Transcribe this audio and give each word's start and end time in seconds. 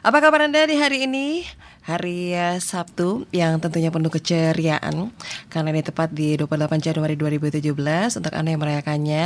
Apa 0.00 0.24
kabar 0.24 0.48
Anda 0.48 0.64
di 0.64 0.80
hari 0.80 1.04
ini? 1.04 1.44
Hari 1.80 2.36
uh, 2.36 2.58
Sabtu 2.60 3.24
yang 3.32 3.56
tentunya 3.56 3.88
penuh 3.88 4.12
keceriaan 4.12 5.08
Karena 5.48 5.68
ini 5.72 5.80
tepat 5.80 6.12
di 6.12 6.36
28 6.36 6.92
Januari 6.92 7.16
2017 7.16 8.20
Untuk 8.20 8.32
Anda 8.36 8.48
yang 8.52 8.60
merayakannya 8.60 9.24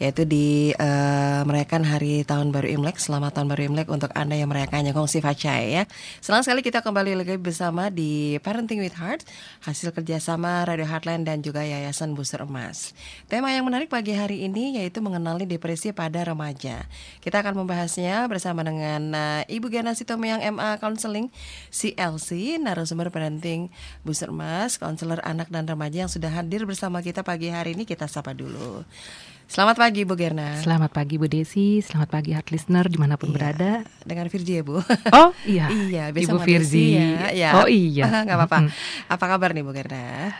Yaitu 0.00 0.24
di 0.24 0.72
uh, 0.80 1.44
merayakan 1.44 1.84
hari 1.84 2.24
tahun 2.24 2.56
baru 2.56 2.72
Imlek 2.72 2.96
Selamat 2.96 3.36
tahun 3.36 3.52
baru 3.52 3.62
Imlek 3.68 3.88
untuk 3.92 4.08
Anda 4.16 4.36
yang 4.36 4.48
merayakannya. 4.48 4.96
Kongsi 4.96 5.20
Facai 5.20 5.76
ya. 5.76 5.82
Senang 6.24 6.40
sekali 6.40 6.64
kita 6.64 6.80
kembali 6.80 7.20
lagi 7.20 7.36
bersama 7.36 7.92
di 7.92 8.40
Parenting 8.40 8.80
with 8.80 8.96
Heart 8.96 9.28
Hasil 9.68 9.92
kerjasama 9.92 10.64
Radio 10.64 10.88
Heartland 10.88 11.28
dan 11.28 11.44
juga 11.44 11.60
Yayasan 11.60 12.16
Busur 12.16 12.48
Emas. 12.48 12.96
Tema 13.28 13.52
yang 13.52 13.68
menarik 13.68 13.92
pagi 13.92 14.16
hari 14.16 14.48
ini 14.48 14.80
yaitu 14.80 15.04
mengenali 15.04 15.44
depresi 15.44 15.92
pada 15.92 16.24
remaja. 16.24 16.88
Kita 17.20 17.44
akan 17.44 17.64
membahasnya 17.64 18.24
bersama 18.26 18.64
dengan 18.64 19.12
uh, 19.12 19.42
Ibu 19.46 19.68
Gana 19.68 19.92
Sitomeyang 19.92 20.40
MA 20.56 20.80
Counseling 20.80 21.28
CLC, 21.90 22.58
narasumber 22.62 23.10
parenting 23.10 23.66
Busur 24.06 24.30
Mas, 24.30 24.78
konselor 24.78 25.18
anak 25.26 25.50
dan 25.50 25.66
remaja 25.66 26.06
yang 26.06 26.12
sudah 26.12 26.30
hadir 26.30 26.62
bersama 26.62 27.02
kita 27.02 27.26
pagi 27.26 27.50
hari 27.50 27.74
ini 27.74 27.82
kita 27.82 28.06
sapa 28.06 28.30
dulu. 28.30 28.86
Selamat 29.50 29.82
pagi 29.82 30.06
Bu 30.06 30.14
Gerna. 30.14 30.54
Selamat 30.62 30.94
pagi 30.94 31.18
Bu 31.18 31.26
Desi, 31.26 31.82
selamat 31.82 32.08
pagi 32.14 32.30
heart 32.30 32.54
listener 32.54 32.86
di 32.86 32.94
mana 32.94 33.18
pun 33.18 33.34
Iya, 33.34 33.34
berada. 33.34 33.72
Dengan 34.06 34.30
Virgi 34.30 34.52
ya 34.54 34.62
Bu. 34.62 34.78
Oh 35.10 35.30
iya, 35.42 35.66
iya, 35.90 36.02
Ibu. 36.14 36.38
Desi 36.46 36.94
ya. 36.94 37.34
Ya. 37.34 37.50
Oh 37.58 37.66
iya, 37.66 38.06
Nggak 38.22 38.38
apa-apa. 38.38 38.58
Apa 39.10 39.24
kabar 39.26 39.50
nih 39.50 39.66
Bu 39.66 39.74
Gerna? 39.74 40.30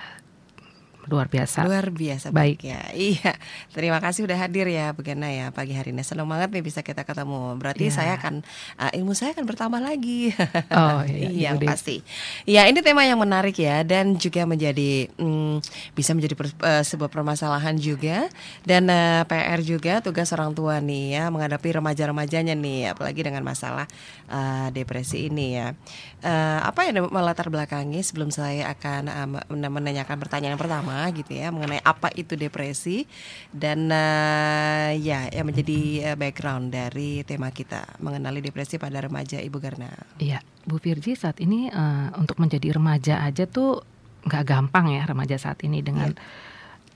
Luar 1.11 1.27
biasa. 1.27 1.67
Luar 1.67 1.91
biasa 1.91 2.31
Baik. 2.31 2.63
ya. 2.63 2.81
Iya. 2.95 3.35
Terima 3.75 3.99
kasih 3.99 4.25
udah 4.25 4.39
hadir 4.39 4.71
ya 4.71 4.95
Bu 4.95 5.03
ya 5.03 5.51
pagi 5.51 5.75
hari 5.75 5.91
ini. 5.91 6.07
Senang 6.07 6.31
banget 6.31 6.55
nih 6.55 6.63
bisa 6.63 6.81
kita 6.81 7.03
ketemu. 7.03 7.59
Berarti 7.59 7.91
Iya. 7.91 7.95
saya 7.99 8.13
akan 8.17 8.47
uh, 8.79 8.91
ilmu 8.95 9.13
saya 9.19 9.35
akan 9.35 9.45
bertambah 9.45 9.83
lagi. 9.83 10.31
Oh 10.71 11.03
iya, 11.11 11.51
iya 11.51 11.51
pasti. 11.59 12.07
Ya 12.47 12.71
ini 12.71 12.79
tema 12.85 13.03
yang 13.03 13.19
menarik 13.19 13.59
ya 13.59 13.83
dan 13.83 14.15
juga 14.15 14.47
menjadi 14.47 15.11
mm, 15.19 15.65
bisa 15.97 16.15
menjadi 16.15 16.35
per- 16.39 16.61
eh, 16.63 16.85
sebuah 16.87 17.11
permasalahan 17.11 17.75
juga 17.75 18.31
dan 18.63 18.87
eh, 18.87 19.23
PR 19.27 19.61
juga 19.65 19.99
tugas 19.99 20.31
orang 20.31 20.55
tua 20.55 20.79
nih 20.79 21.19
ya 21.19 21.25
menghadapi 21.33 21.81
remaja-remajanya 21.81 22.55
nih 22.55 22.93
apalagi 22.95 23.25
dengan 23.25 23.43
masalah 23.43 23.89
eh, 24.29 24.69
depresi 24.71 25.27
ini 25.27 25.57
ya. 25.59 25.73
Eh, 26.21 26.61
apa 26.61 26.85
yang 26.87 27.09
melatar 27.09 27.49
belakangi 27.49 28.05
sebelum 28.05 28.29
saya 28.29 28.69
akan 28.77 29.03
men- 29.49 29.73
menanyakan 29.73 30.21
pertanyaan 30.21 30.55
yang 30.55 30.61
pertama 30.61 31.00
gitu 31.11 31.33
ya 31.33 31.49
mengenai 31.49 31.81
apa 31.81 32.13
itu 32.13 32.35
depresi 32.35 33.09
dan 33.49 33.89
eh, 33.89 34.91
ya 34.99 35.25
yang 35.27 35.47
menjadi 35.47 35.79
eh, 36.05 36.17
background 36.17 36.69
dari 36.71 37.23
tema 37.23 37.49
kita 37.49 37.97
mengenali 37.99 38.39
depresi 38.39 38.77
pada 38.77 39.01
remaja 39.01 39.39
Ibu 39.39 39.57
Garna. 39.57 39.89
Iya, 40.17 40.39
Bu 40.63 40.77
Virgi 40.77 41.15
saat 41.15 41.39
ini 41.39 41.67
eh, 41.67 42.09
untuk 42.15 42.37
menjadi 42.37 42.71
remaja 42.71 43.21
aja 43.21 43.45
tuh 43.45 43.81
nggak 44.21 44.45
gampang 44.45 44.93
ya 44.93 45.03
remaja 45.05 45.37
saat 45.37 45.61
ini 45.63 45.81
dengan 45.81 46.13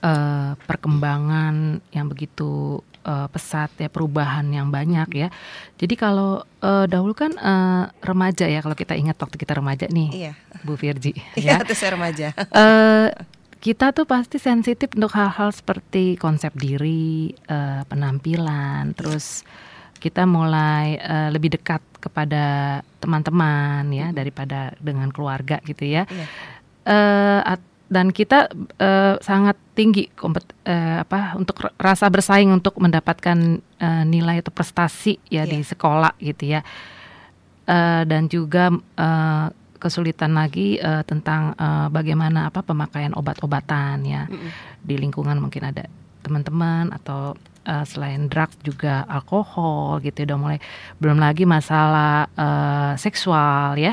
eh, 0.01 0.53
perkembangan 0.61 1.55
yang 1.91 2.07
begitu 2.07 2.79
eh, 3.01 3.29
pesat 3.29 3.73
ya 3.75 3.89
perubahan 3.89 4.45
yang 4.47 4.69
banyak 4.69 5.09
ya. 5.15 5.29
Jadi 5.75 5.95
kalau 5.95 6.31
eh, 6.61 6.85
dahulu 6.85 7.13
kan 7.13 7.33
eh, 7.33 7.85
remaja 8.01 8.45
ya 8.45 8.61
kalau 8.61 8.75
kita 8.75 8.93
ingat 8.93 9.17
waktu 9.17 9.37
kita 9.37 9.57
remaja 9.57 9.89
nih 9.89 10.11
Iya. 10.13 10.33
Bu 10.61 10.77
Virgi 10.77 11.13
Iya, 11.35 11.61
ya. 11.61 11.65
itu 11.65 11.73
saya 11.73 11.97
remaja. 11.97 12.33
eh 12.37 13.09
kita 13.65 13.97
tuh 13.97 14.05
pasti 14.05 14.37
sensitif 14.37 14.93
untuk 14.93 15.17
hal-hal 15.17 15.49
seperti 15.49 16.21
konsep 16.21 16.53
diri, 16.53 17.33
eh, 17.49 17.81
penampilan, 17.89 18.93
terus 18.93 19.41
kita 19.97 20.29
mulai 20.29 21.01
eh, 21.01 21.29
lebih 21.33 21.57
dekat 21.57 21.81
kepada 21.97 22.45
teman-teman 23.01 23.89
ya 23.89 24.13
daripada 24.13 24.77
dengan 24.77 25.09
keluarga 25.09 25.65
gitu 25.65 25.89
ya. 25.89 26.05
Iya. 26.05 26.27
Eh, 26.85 27.41
at- 27.57 27.73
dan 27.89 28.13
kita 28.13 28.53
eh, 28.77 29.17
sangat 29.25 29.57
tinggi 29.73 30.13
kompet, 30.13 30.45
eh, 30.69 31.01
apa 31.01 31.33
untuk 31.41 31.57
rasa 31.81 32.13
bersaing 32.13 32.53
untuk 32.53 32.77
mendapatkan 32.77 33.65
eh, 33.81 34.05
nilai 34.05 34.45
atau 34.45 34.53
prestasi 34.53 35.17
ya 35.33 35.49
Iya. 35.49 35.57
di 35.57 35.59
sekolah 35.65 36.13
gitu 36.21 36.53
ya. 36.53 36.61
Eh, 37.65 38.03
dan 38.05 38.29
juga 38.29 38.69
eh, 38.77 39.47
kesulitan 39.85 40.33
lagi 40.33 40.81
eh, 40.81 41.05
tentang 41.05 41.53
eh, 41.55 41.87
bagaimana 41.89 42.49
apa 42.49 42.65
pemakaian 42.65 43.13
obat-obatan 43.13 44.01
ya 44.03 44.25
Mm-mm. 44.25 44.49
di 44.81 44.97
lingkungan 44.97 45.37
mungkin 45.37 45.69
ada 45.69 45.85
teman-teman 46.21 46.89
atau 46.91 47.37
eh, 47.63 47.85
selain 47.85 48.27
drugs 48.27 48.57
juga 48.63 49.05
alkohol 49.05 50.01
gitu 50.01 50.25
udah 50.25 50.39
mulai 50.41 50.59
belum 50.97 51.21
lagi 51.21 51.45
masalah 51.45 52.33
eh, 52.33 52.93
seksual 52.97 53.77
ya. 53.77 53.93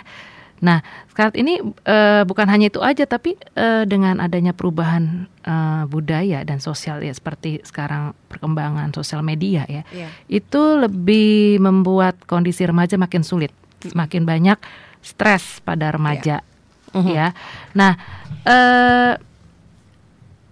Nah 0.61 0.77
saat 1.11 1.33
ini 1.33 1.57
eh, 1.83 2.21
bukan 2.21 2.45
hanya 2.45 2.69
itu 2.69 2.79
aja 2.79 3.03
tapi 3.03 3.33
eh, 3.51 3.83
dengan 3.83 4.21
adanya 4.21 4.53
perubahan 4.53 5.25
eh, 5.41 5.83
budaya 5.89 6.45
dan 6.45 6.61
sosial 6.61 7.01
ya 7.01 7.09
seperti 7.11 7.65
sekarang 7.65 8.13
perkembangan 8.29 8.93
sosial 8.93 9.19
media 9.21 9.65
ya 9.65 9.81
Iya. 9.89 10.07
itu 10.29 10.61
lebih 10.77 11.57
membuat 11.57 12.13
kondisi 12.23 12.61
remaja 12.61 12.93
makin 12.95 13.25
sulit, 13.25 13.49
semakin 13.81 14.21
banyak 14.23 14.57
stres 15.01 15.59
pada 15.61 15.89
remaja, 15.91 16.45
Mhm. 16.93 17.09
ya. 17.11 17.33
Nah, 17.73 17.93
eh, 18.45 19.13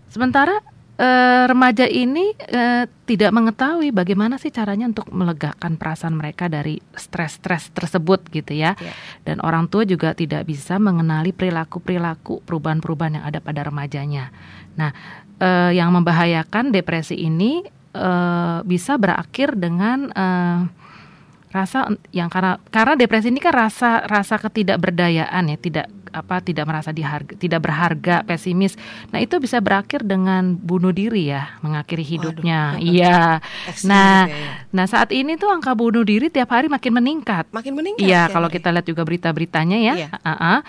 sementara 0.10 0.60
eh, 1.00 1.48
remaja 1.48 1.88
ini 1.88 2.36
eh, 2.36 2.84
tidak 3.08 3.32
mengetahui 3.32 3.96
bagaimana 3.96 4.36
sih 4.36 4.52
caranya 4.52 4.84
untuk 4.92 5.08
melegakan 5.16 5.80
perasaan 5.80 6.12
mereka 6.12 6.52
dari 6.52 6.84
stres-stres 6.92 7.72
tersebut, 7.72 8.28
gitu 8.28 8.52
ya. 8.52 8.76
Iya. 8.76 8.92
Dan 9.24 9.40
orang 9.40 9.72
tua 9.72 9.88
juga 9.88 10.12
tidak 10.12 10.44
bisa 10.44 10.76
mengenali 10.76 11.32
perilaku-perilaku 11.32 12.44
perubahan-perubahan 12.44 13.16
yang 13.16 13.26
ada 13.32 13.40
pada 13.40 13.64
remajanya. 13.64 14.28
Nah, 14.76 14.92
eh, 15.40 15.72
yang 15.80 15.96
membahayakan 15.96 16.76
depresi 16.76 17.16
ini 17.16 17.64
eh, 17.90 18.60
bisa 18.68 19.00
berakhir 19.00 19.56
dengan 19.56 20.12
eh, 20.12 20.60
rasa 21.50 21.90
yang 22.14 22.30
karena 22.30 22.62
karena 22.70 22.94
depresi 22.94 23.34
ini 23.34 23.42
kan 23.42 23.54
rasa 23.54 24.06
rasa 24.06 24.38
ketidakberdayaan 24.38 25.44
ya 25.50 25.58
tidak 25.58 25.88
apa 26.10 26.42
tidak 26.42 26.66
merasa 26.66 26.90
diharga 26.90 27.38
tidak 27.38 27.62
berharga 27.62 28.26
pesimis 28.26 28.74
nah 29.14 29.22
itu 29.22 29.38
bisa 29.38 29.62
berakhir 29.62 30.02
dengan 30.02 30.58
bunuh 30.58 30.90
diri 30.90 31.30
ya 31.30 31.54
mengakhiri 31.62 32.02
hidupnya 32.02 32.82
iya 32.82 33.38
nah 33.86 34.26
ya. 34.26 34.66
nah 34.74 34.86
saat 34.90 35.14
ini 35.14 35.38
tuh 35.38 35.54
angka 35.54 35.78
bunuh 35.78 36.02
diri 36.02 36.34
tiap 36.34 36.50
hari 36.50 36.66
makin 36.66 36.98
meningkat 36.98 37.46
makin 37.54 37.74
meningkat. 37.76 38.08
Iya, 38.08 38.32
kalau 38.32 38.48
ya? 38.48 38.54
kita 38.56 38.68
lihat 38.72 38.88
juga 38.88 39.02
berita-beritanya 39.04 39.78
ya. 39.78 39.94
Iya. 39.96 40.08
Ah, 40.24 40.32
ah. 40.32 40.60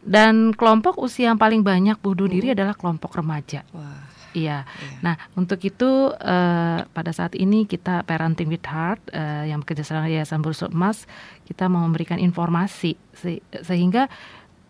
Dan 0.00 0.56
kelompok 0.56 0.96
usia 0.96 1.28
yang 1.28 1.36
paling 1.36 1.60
banyak 1.60 2.00
bunuh 2.00 2.24
diri 2.24 2.56
adalah 2.56 2.72
kelompok 2.72 3.12
remaja. 3.20 3.68
Wah, 3.76 4.08
Iya. 4.30 4.62
iya. 4.62 4.98
Nah, 5.02 5.14
untuk 5.34 5.58
itu 5.60 6.14
eh, 6.14 6.78
pada 6.86 7.10
saat 7.10 7.34
ini 7.34 7.66
kita 7.66 8.06
Parenting 8.06 8.46
with 8.46 8.62
Heart 8.62 9.10
eh, 9.10 9.50
yang 9.50 9.60
bekerja 9.60 9.82
sama 9.82 10.06
dengan 10.06 10.22
Yayasan 10.22 10.38
Bursa 10.38 10.70
Emas, 10.70 11.04
kita 11.44 11.66
mau 11.66 11.82
memberikan 11.82 12.14
informasi 12.16 12.94
se- 13.10 13.42
sehingga 13.62 14.06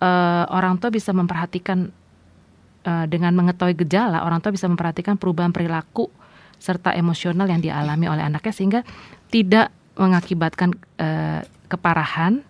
eh, 0.00 0.44
orang 0.48 0.80
tua 0.80 0.88
bisa 0.88 1.12
memperhatikan 1.12 1.92
eh, 2.84 3.06
dengan 3.06 3.36
mengetahui 3.36 3.76
gejala, 3.84 4.24
orang 4.24 4.40
tua 4.40 4.52
bisa 4.52 4.64
memperhatikan 4.64 5.20
perubahan 5.20 5.52
perilaku 5.52 6.08
serta 6.56 6.92
emosional 6.92 7.48
yang 7.48 7.60
dialami 7.60 8.04
oleh 8.04 8.20
anaknya 8.20 8.52
sehingga 8.52 8.80
tidak 9.28 9.68
mengakibatkan 9.96 10.72
eh, 10.96 11.40
keparahan 11.68 12.40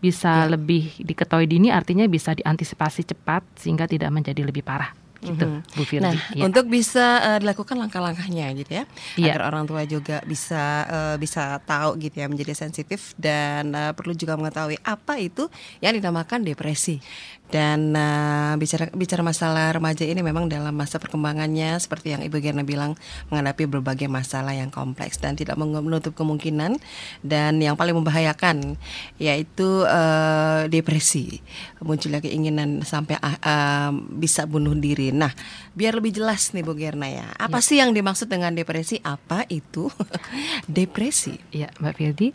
bisa 0.00 0.48
Ya. 0.48 0.56
lebih 0.56 0.96
diketahui 0.96 1.44
dini 1.44 1.68
artinya 1.68 2.08
bisa 2.08 2.32
diantisipasi 2.32 3.04
cepat 3.04 3.44
sehingga 3.60 3.84
tidak 3.84 4.08
menjadi 4.08 4.40
lebih 4.40 4.64
parah 4.64 4.96
gitu 5.20 5.44
Mhm. 5.44 5.60
Bu 5.76 5.82
Firdi. 5.84 6.04
Nah, 6.04 6.16
Ya. 6.32 6.42
untuk 6.44 6.64
bisa 6.66 7.06
eh, 7.20 7.38
dilakukan 7.38 7.76
langkah-langkahnya 7.76 8.56
gitu 8.56 8.72
ya, 8.72 8.84
Iya. 9.14 9.36
agar 9.36 9.52
orang 9.52 9.64
tua 9.68 9.84
juga 9.84 10.24
bisa 10.24 10.62
eh, 10.88 11.16
bisa 11.16 11.60
tahu 11.60 12.00
gitu 12.00 12.16
ya, 12.18 12.26
menjadi 12.26 12.56
sensitif 12.56 13.12
dan 13.16 13.70
eh, 13.70 13.92
perlu 13.92 14.12
juga 14.12 14.34
mengetahui 14.34 14.80
apa 14.80 15.20
itu 15.20 15.46
yang 15.78 15.92
dinamakan 15.92 16.40
depresi. 16.40 17.04
Dan 17.50 17.94
eh, 17.94 18.54
bicara 18.56 18.88
bicara 18.94 19.22
masalah 19.26 19.74
remaja 19.74 20.06
ini 20.06 20.22
memang 20.22 20.46
dalam 20.46 20.72
masa 20.72 21.02
perkembangannya 21.02 21.76
seperti 21.82 22.14
yang 22.14 22.22
Ibu 22.22 22.38
Gerna 22.38 22.62
bilang 22.62 22.94
menghadapi 23.28 23.66
berbagai 23.66 24.06
masalah 24.06 24.54
yang 24.54 24.70
kompleks 24.70 25.18
dan 25.18 25.34
tidak 25.34 25.58
menutup 25.58 26.14
kemungkinan 26.14 26.78
dan 27.26 27.58
yang 27.58 27.74
paling 27.74 27.98
membahayakan 27.98 28.78
yaitu 29.18 29.84
eh, 29.84 30.70
depresi. 30.70 31.42
Munculnya 31.82 32.22
keinginan 32.22 32.86
sampai 32.86 33.18
ah, 33.18 33.90
bisa 33.94 34.46
bunuh 34.46 34.72
diri. 34.78 35.10
Nah, 35.10 35.34
biar 35.74 35.98
lebih 35.98 36.14
jelas 36.14 36.54
nih 36.54 36.62
Bu 36.62 36.78
Gerna 36.78 37.10
ya. 37.10 37.26
Apa 37.34 37.58
sih 37.58 37.82
yang 37.82 37.90
dimaksud 37.90 38.30
dengan 38.30 38.54
depresi? 38.54 39.02
Apa 39.02 39.44
itu 39.50 39.90
depresi? 40.70 41.34
Iya, 41.50 41.74
Mbak 41.82 41.94
Firdi. 41.98 42.28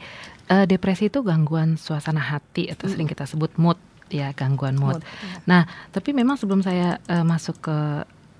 Eh, 0.46 0.66
depresi 0.70 1.10
itu 1.10 1.26
gangguan 1.26 1.74
suasana 1.74 2.22
hati 2.22 2.70
atau 2.70 2.86
sering 2.86 3.10
kita 3.10 3.26
sebut 3.26 3.50
mood, 3.58 3.82
ya 4.10 4.32
gangguan 4.38 4.78
mood. 4.78 5.00
Mood, 5.00 5.04
iya. 5.04 5.38
Nah, 5.46 5.64
tapi 5.92 6.14
memang 6.14 6.38
sebelum 6.38 6.62
saya 6.62 6.98
eh, 7.10 7.26
masuk 7.26 7.60
ke 7.64 7.78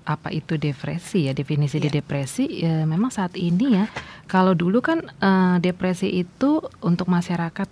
apa 0.06 0.30
itu 0.30 0.54
depresi 0.54 1.26
ya 1.26 1.34
definisi 1.34 1.82
di 1.82 1.90
Iya. 1.90 1.98
depresi 1.98 2.46
ya 2.62 2.86
memang 2.86 3.10
saat 3.10 3.34
ini 3.34 3.74
ya 3.74 3.90
kalau 4.30 4.54
dulu 4.54 4.78
kan 4.78 5.02
eh, 5.02 5.56
depresi 5.58 6.22
itu 6.22 6.62
untuk 6.78 7.10
masyarakat 7.10 7.66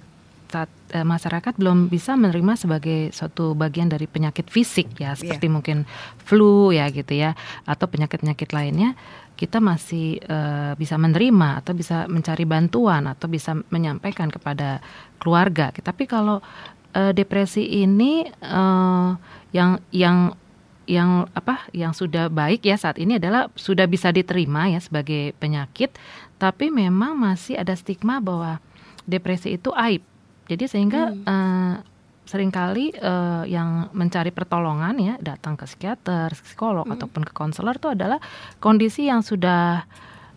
saat 0.55 0.71
uh, 0.95 1.03
masyarakat 1.03 1.59
belum 1.59 1.91
bisa 1.91 2.15
menerima 2.15 2.55
sebagai 2.55 3.11
suatu 3.11 3.59
bagian 3.59 3.91
dari 3.91 4.07
penyakit 4.07 4.47
fisik 4.47 5.03
ya 5.03 5.19
seperti 5.19 5.51
yeah. 5.51 5.55
mungkin 5.59 5.79
flu 6.23 6.71
ya 6.71 6.87
gitu 6.95 7.11
ya 7.11 7.35
atau 7.67 7.91
penyakit-penyakit 7.91 8.55
lainnya 8.55 8.95
kita 9.35 9.59
masih 9.59 10.23
uh, 10.31 10.79
bisa 10.79 10.95
menerima 10.95 11.59
atau 11.59 11.75
bisa 11.75 12.07
mencari 12.07 12.47
bantuan 12.47 13.11
atau 13.11 13.27
bisa 13.27 13.59
menyampaikan 13.67 14.31
kepada 14.31 14.79
keluarga. 15.19 15.75
Tapi 15.75 16.07
kalau 16.07 16.39
uh, 16.95 17.13
depresi 17.13 17.83
ini 17.85 18.25
uh, 18.41 19.19
yang 19.51 19.83
yang 19.91 20.39
yang 20.85 21.27
apa 21.33 21.65
yang 21.73 21.97
sudah 21.97 22.29
baik 22.29 22.65
ya 22.65 22.77
saat 22.77 23.01
ini 23.01 23.17
adalah 23.17 23.49
sudah 23.57 23.89
bisa 23.89 24.13
diterima 24.13 24.69
ya 24.69 24.81
sebagai 24.81 25.33
penyakit 25.41 25.97
tapi 26.37 26.69
memang 26.69 27.17
masih 27.17 27.57
ada 27.57 27.73
stigma 27.73 28.21
bahwa 28.21 28.61
depresi 29.09 29.57
itu 29.57 29.73
aib 29.73 30.05
jadi 30.45 30.65
sehingga 30.69 31.13
hmm. 31.13 31.25
uh, 31.25 31.75
sering 32.25 32.49
kali 32.49 32.93
uh, 33.01 33.45
yang 33.45 33.93
mencari 33.93 34.33
pertolongan 34.33 34.97
ya 34.97 35.15
datang 35.21 35.61
ke 35.61 35.69
psikiater, 35.69 36.33
psikolog 36.33 36.89
hmm. 36.89 36.97
ataupun 36.97 37.23
ke 37.25 37.33
konselor 37.37 37.77
itu 37.77 37.93
adalah 37.93 38.17
kondisi 38.61 39.09
yang 39.09 39.21
sudah 39.21 39.85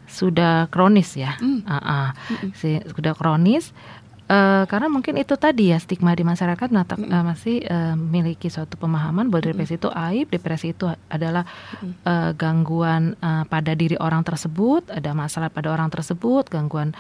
sudah 0.07 0.71
kronis 0.71 1.19
ya, 1.19 1.35
hmm. 1.35 1.67
uh 1.67 1.75
-uh. 1.75 2.07
Si, 2.55 2.79
sudah 2.95 3.11
kronis. 3.11 3.75
Uh, 4.27 4.67
karena 4.67 4.91
mungkin 4.91 5.15
itu 5.15 5.39
tadi 5.39 5.71
ya 5.71 5.79
stigma 5.79 6.11
di 6.11 6.27
masyarakat 6.27 6.67
menatap, 6.67 6.99
mm 6.99 7.07
uh, 7.07 7.23
masih 7.31 7.63
uh, 7.63 7.95
memiliki 7.95 8.51
suatu 8.51 8.75
pemahaman 8.75 9.31
bahwa 9.31 9.47
depresi 9.47 9.79
mm 9.79 9.79
itu 9.79 9.89
aib, 9.95 10.27
depresi 10.27 10.67
itu 10.75 10.83
adalah 11.07 11.47
mm 11.79 12.03
uh, 12.03 12.31
gangguan 12.35 13.15
uh, 13.23 13.47
pada 13.47 13.71
diri 13.71 13.95
orang 13.95 14.27
tersebut, 14.27 14.91
ada 14.91 15.15
masalah 15.15 15.47
pada 15.47 15.71
orang 15.71 15.87
tersebut, 15.87 16.43
gangguan 16.51 16.91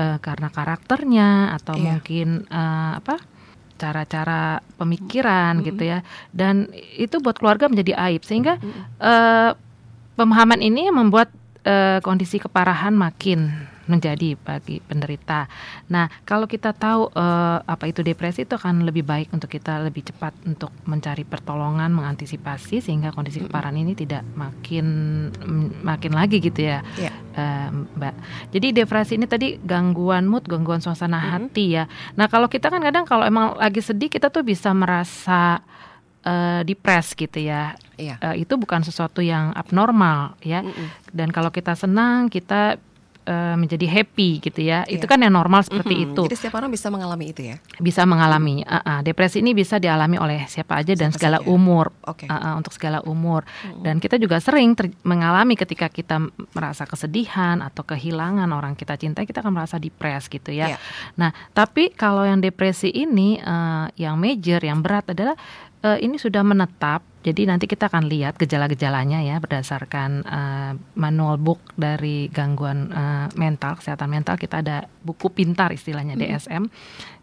uh, 0.00 0.16
karena 0.24 0.48
karakternya 0.48 1.52
atau 1.60 1.76
yeah. 1.76 2.00
mungkin 2.00 2.48
uh, 2.48 2.96
apa 2.96 3.20
cara-cara 3.76 4.64
pemikiran 4.80 5.60
mm 5.60 5.64
gitu 5.68 5.84
ya. 5.84 6.00
Dan 6.32 6.72
itu 6.96 7.20
buat 7.20 7.36
keluarga 7.36 7.68
menjadi 7.68 7.92
aib. 8.08 8.24
Sehingga 8.24 8.56
mm 8.56 9.04
uh, 9.04 9.52
pemahaman 10.16 10.64
ini 10.64 10.88
membuat 10.88 11.28
uh, 11.68 12.00
kondisi 12.00 12.40
keparahan 12.40 12.96
makin 12.96 13.68
menjadi 13.90 14.38
bagi 14.38 14.78
penderita. 14.78 15.50
Nah, 15.90 16.06
kalau 16.22 16.46
kita 16.46 16.70
tahu 16.70 17.10
uh, 17.10 17.58
apa 17.66 17.90
itu 17.90 18.06
depresi 18.06 18.46
itu 18.46 18.54
akan 18.54 18.86
lebih 18.86 19.02
baik 19.02 19.34
untuk 19.34 19.50
kita 19.50 19.82
lebih 19.82 20.06
cepat 20.06 20.30
untuk 20.46 20.70
mencari 20.86 21.26
pertolongan, 21.26 21.90
mengantisipasi 21.90 22.78
sehingga 22.78 23.10
kondisi 23.10 23.42
keparahan 23.42 23.74
ini 23.74 23.98
tidak 23.98 24.22
makin 24.38 24.86
makin 25.82 26.14
lagi 26.14 26.38
gitu 26.38 26.70
ya, 26.70 26.86
yeah. 26.94 27.10
Ya. 27.10 27.12
uh, 27.34 27.68
Mbak. 27.98 28.14
Jadi 28.54 28.66
depresi 28.70 29.18
ini 29.18 29.26
tadi 29.26 29.58
gangguan 29.58 30.30
mood, 30.30 30.46
gangguan 30.46 30.78
suasana 30.78 31.18
mm 31.18 31.22
-hmm. 31.26 31.32
hati 31.34 31.64
ya. 31.74 31.84
Nah, 32.14 32.30
kalau 32.30 32.46
kita 32.46 32.70
kan 32.70 32.78
kadang 32.78 33.02
kalau 33.02 33.26
emang 33.26 33.58
lagi 33.58 33.82
sedih 33.82 34.06
kita 34.06 34.30
tuh 34.30 34.46
bisa 34.46 34.70
merasa 34.70 35.58
uh, 36.24 36.60
depres 36.64 37.12
gitu 37.16 37.40
ya. 37.40 37.74
Iya. 38.00 38.16
Uh, 38.20 38.36
itu 38.36 38.56
bukan 38.56 38.80
sesuatu 38.84 39.20
yang 39.20 39.52
abnormal 39.52 40.36
ya. 40.40 40.64
Mm 40.64 40.72
-mm. 40.72 40.88
Dan 41.12 41.28
kalau 41.34 41.52
kita 41.52 41.76
senang, 41.76 42.32
kita 42.32 42.80
uh, 43.30 43.54
menjadi 43.54 43.86
happy 43.86 44.42
gitu 44.42 44.60
ya. 44.66 44.82
Yeah. 44.84 44.98
Itu 44.98 45.06
kan 45.06 45.22
yang 45.22 45.38
normal 45.38 45.62
seperti 45.62 45.94
mm 45.94 46.02
-hmm. 46.02 46.12
itu. 46.12 46.22
Jadi 46.26 46.36
setiap 46.36 46.58
orang 46.58 46.70
bisa 46.74 46.90
mengalami 46.90 47.24
itu 47.30 47.42
ya. 47.46 47.56
Bisa 47.78 48.02
mengalami. 48.02 48.66
Uh 48.66 48.82
-uh. 48.82 48.98
Depresi 49.06 49.38
ini 49.38 49.54
bisa 49.54 49.78
dialami 49.78 50.18
oleh 50.18 50.50
siapa 50.50 50.82
aja 50.82 50.92
siapa 50.92 51.02
dan 51.06 51.10
segala 51.14 51.38
saja. 51.38 51.48
umur. 51.48 51.94
Okay. 52.02 52.26
Uh 52.26 52.34
-uh, 52.34 52.54
untuk 52.58 52.74
segala 52.74 52.98
umur. 53.06 53.46
Mm 53.46 53.54
-hmm. 53.54 53.82
Dan 53.86 53.94
kita 54.02 54.18
juga 54.18 54.42
sering 54.42 54.74
mengalami 55.06 55.54
ketika 55.54 55.86
kita 55.86 56.18
merasa 56.52 56.84
kesedihan 56.84 57.62
atau 57.62 57.86
kehilangan 57.86 58.50
orang 58.50 58.74
kita 58.74 58.98
cintai, 58.98 59.24
kita 59.24 59.40
akan 59.46 59.54
merasa 59.54 59.78
depres 59.78 60.26
gitu 60.26 60.50
ya. 60.50 60.74
Yeah. 60.74 60.80
Nah, 61.14 61.30
tapi 61.54 61.94
kalau 61.94 62.26
yang 62.26 62.42
depresi 62.42 62.90
ini 62.90 63.38
uh, 63.38 63.86
yang 63.94 64.18
major, 64.18 64.58
yang 64.58 64.82
berat 64.82 65.06
adalah 65.14 65.38
uh, 65.84 65.98
ini 66.00 66.16
sudah 66.16 66.44
menetap. 66.44 67.04
Jadi 67.20 67.44
nanti 67.44 67.68
kita 67.68 67.92
akan 67.92 68.08
lihat 68.08 68.40
gejala-gejalanya 68.40 69.20
ya 69.20 69.36
berdasarkan 69.36 70.24
uh, 70.24 70.72
manual 70.96 71.36
book 71.36 71.60
dari 71.76 72.32
gangguan 72.32 72.88
uh, 72.88 73.28
mental, 73.36 73.76
kesehatan 73.76 74.08
mental. 74.08 74.40
Kita 74.40 74.64
ada 74.64 74.88
buku 75.04 75.28
pintar 75.28 75.68
istilahnya 75.68 76.16
hmm. 76.16 76.22
DSM. 76.24 76.62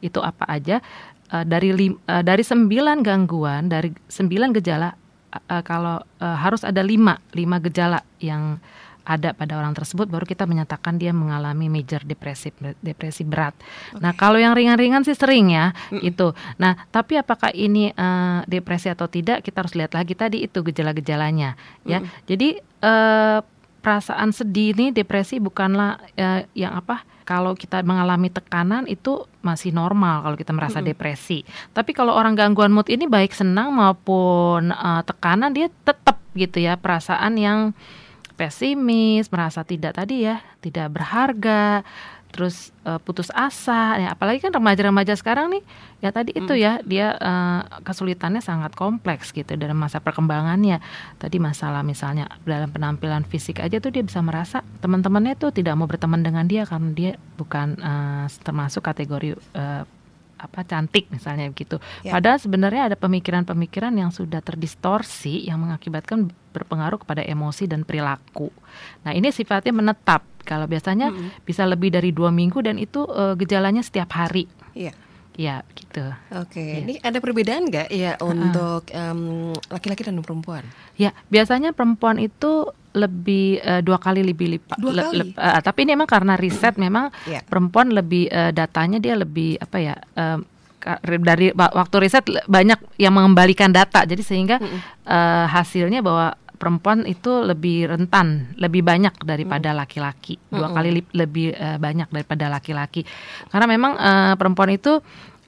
Itu 0.05 0.21
apa 0.21 0.45
aja? 0.45 0.85
Uh, 1.33 1.41
dari 1.41 1.73
lim, 1.73 1.97
uh, 2.05 2.21
dari 2.21 2.45
sembilan 2.45 3.01
gangguan, 3.01 3.73
dari 3.73 3.89
sembilan 3.89 4.49
gejala, 4.61 4.89
uh, 5.33 5.63
kalau 5.65 5.97
uh, 5.97 6.37
harus 6.37 6.61
ada 6.61 6.85
lima 6.85 7.17
lima 7.33 7.57
gejala 7.57 7.99
yang 8.21 8.61
ada 9.07 9.31
pada 9.31 9.55
orang 9.55 9.71
tersebut 9.71 10.11
baru 10.11 10.27
kita 10.27 10.43
menyatakan 10.43 10.99
dia 10.99 11.15
mengalami 11.15 11.71
major 11.71 12.03
depresi 12.03 12.51
depresi 12.83 13.23
berat. 13.23 13.55
Okay. 13.55 14.03
Nah, 14.03 14.11
kalau 14.11 14.35
yang 14.35 14.51
ringan-ringan 14.51 15.07
sih 15.07 15.15
sering 15.15 15.55
ya 15.55 15.71
mm 15.71 16.03
itu. 16.03 16.35
Nah, 16.61 16.75
tapi 16.91 17.15
apakah 17.15 17.55
ini 17.55 17.95
uh, 17.95 18.43
depresi 18.45 18.91
atau 18.91 19.07
tidak 19.07 19.41
kita 19.41 19.63
harus 19.63 19.73
lihat 19.73 19.95
lagi 19.95 20.13
tadi 20.13 20.43
itu 20.43 20.59
gejala-gejalanya 20.61 21.55
ya. 21.87 22.03
Jadi 22.27 22.59
uh, 22.83 23.39
perasaan 23.79 24.35
sedih 24.35 24.75
ini 24.75 24.91
depresi 24.91 25.39
bukanlah 25.39 26.03
uh, 26.19 26.43
yang 26.51 26.75
apa? 26.75 27.07
Kalau 27.27 27.55
kita 27.59 27.83
mengalami 27.83 28.31
tekanan 28.31 28.87
itu 28.87 29.27
masih 29.43 29.75
normal 29.75 30.23
kalau 30.23 30.35
kita 30.39 30.51
merasa 30.55 30.79
mm-hmm. 30.79 30.91
depresi. 30.95 31.43
Tapi 31.75 31.91
kalau 31.91 32.15
orang 32.15 32.35
gangguan 32.35 32.71
mood 32.71 32.87
ini 32.87 33.03
baik 33.03 33.35
senang 33.35 33.71
maupun 33.75 34.71
uh, 34.71 35.03
tekanan 35.03 35.51
dia 35.51 35.67
tetap 35.83 36.19
gitu 36.35 36.61
ya 36.63 36.79
perasaan 36.79 37.35
yang 37.35 37.59
pesimis, 38.37 39.27
merasa 39.33 39.65
tidak 39.65 39.97
tadi 39.97 40.29
ya, 40.29 40.39
tidak 40.61 40.93
berharga, 40.93 41.81
terus 42.37 42.75
uh, 42.83 42.99
putus 42.99 43.31
asa 43.31 43.97
ya 43.97 44.09
apalagi 44.11 44.43
kan 44.43 44.51
remaja-remaja 44.51 45.15
sekarang 45.15 45.47
nih 45.57 45.63
ya 46.03 46.11
tadi 46.11 46.35
hmm. 46.35 46.39
itu 46.43 46.53
ya 46.59 46.73
dia 46.83 47.15
uh, 47.17 47.81
kesulitannya 47.81 48.43
sangat 48.43 48.75
kompleks 48.75 49.31
gitu 49.31 49.55
dalam 49.55 49.79
masa 49.79 50.03
perkembangannya 50.03 50.83
tadi 51.17 51.39
masalah 51.39 51.81
misalnya 51.81 52.27
dalam 52.43 52.69
penampilan 52.69 53.23
fisik 53.25 53.63
aja 53.63 53.79
tuh 53.79 53.95
dia 53.95 54.03
bisa 54.03 54.19
merasa 54.19 54.61
teman-temannya 54.83 55.39
tuh 55.39 55.55
tidak 55.55 55.73
mau 55.79 55.87
berteman 55.87 56.21
dengan 56.21 56.45
dia 56.45 56.67
karena 56.67 56.91
dia 56.91 57.11
bukan 57.39 57.79
uh, 57.79 58.27
termasuk 58.43 58.83
kategori 58.83 59.39
uh, 59.55 59.87
apa 60.37 60.61
cantik 60.69 61.09
misalnya 61.09 61.49
begitu. 61.49 61.81
Ya. 62.05 62.13
Padahal 62.13 62.37
sebenarnya 62.37 62.93
ada 62.93 62.97
pemikiran-pemikiran 62.97 63.89
yang 63.97 64.13
sudah 64.13 64.37
terdistorsi 64.45 65.49
yang 65.49 65.65
mengakibatkan 65.65 66.29
berpengaruh 66.57 66.99
kepada 67.01 67.21
emosi 67.21 67.69
dan 67.69 67.85
perilaku. 67.85 68.49
Nah 69.05 69.13
ini 69.13 69.29
sifatnya 69.29 69.73
menetap. 69.73 70.25
Kalau 70.47 70.63
biasanya 70.63 71.11
hmm. 71.11 71.43
bisa 71.43 71.67
lebih 71.67 71.91
dari 71.91 72.15
dua 72.15 72.31
minggu 72.31 72.63
dan 72.63 72.79
itu 72.79 73.03
uh, 73.03 73.35
gejalanya 73.35 73.83
setiap 73.83 74.15
hari. 74.15 74.47
Iya. 74.73 74.95
Ya 75.37 75.61
gitu. 75.77 76.01
Oke, 76.33 76.57
okay. 76.57 76.65
ya. 76.65 76.77
ini 76.81 76.93
ada 76.97 77.21
perbedaan 77.21 77.69
nggak 77.69 77.93
ya 77.93 78.17
untuk 78.25 78.89
laki-laki 79.69 80.01
um, 80.01 80.07
dan 80.09 80.25
perempuan? 80.25 80.65
Ya, 80.97 81.13
biasanya 81.29 81.77
perempuan 81.77 82.17
itu 82.17 82.73
lebih 82.97 83.61
uh, 83.61 83.85
dua 83.85 84.01
kali 84.01 84.25
lebih 84.25 84.57
lipat. 84.57 84.81
Dua 84.81 84.97
kali. 84.97 85.13
Le, 85.13 85.23
le, 85.29 85.37
uh, 85.37 85.61
tapi 85.61 85.85
ini 85.85 85.93
memang 85.93 86.09
karena 86.09 86.33
riset 86.41 86.81
memang 86.81 87.13
yeah. 87.29 87.45
perempuan 87.45 87.93
lebih 87.93 88.33
uh, 88.33 88.49
datanya 88.49 88.97
dia 88.97 89.13
lebih 89.13 89.61
apa 89.61 89.77
ya? 89.77 89.95
Uh, 90.17 90.41
dari 91.05 91.51
waktu 91.53 91.95
riset 91.99 92.23
banyak 92.47 92.79
yang 92.95 93.11
mengembalikan 93.11 93.69
data, 93.69 94.07
jadi 94.07 94.23
sehingga 94.23 94.57
mm 94.57 94.65
-hmm. 94.65 94.79
uh, 95.03 95.45
hasilnya 95.51 95.99
bahwa 95.99 96.37
perempuan 96.57 97.05
itu 97.05 97.45
lebih 97.45 97.93
rentan, 97.93 98.51
lebih 98.57 98.81
banyak 98.81 99.13
daripada 99.21 99.71
laki-laki, 99.71 100.35
mm. 100.37 100.53
dua 100.53 100.67
kali 100.73 100.89
li 100.99 101.01
lebih 101.13 101.53
uh, 101.53 101.77
banyak 101.77 102.09
daripada 102.09 102.49
laki-laki. 102.49 103.05
Karena 103.47 103.65
memang 103.69 103.93
uh, 103.95 104.33
perempuan 104.35 104.73
itu 104.73 104.99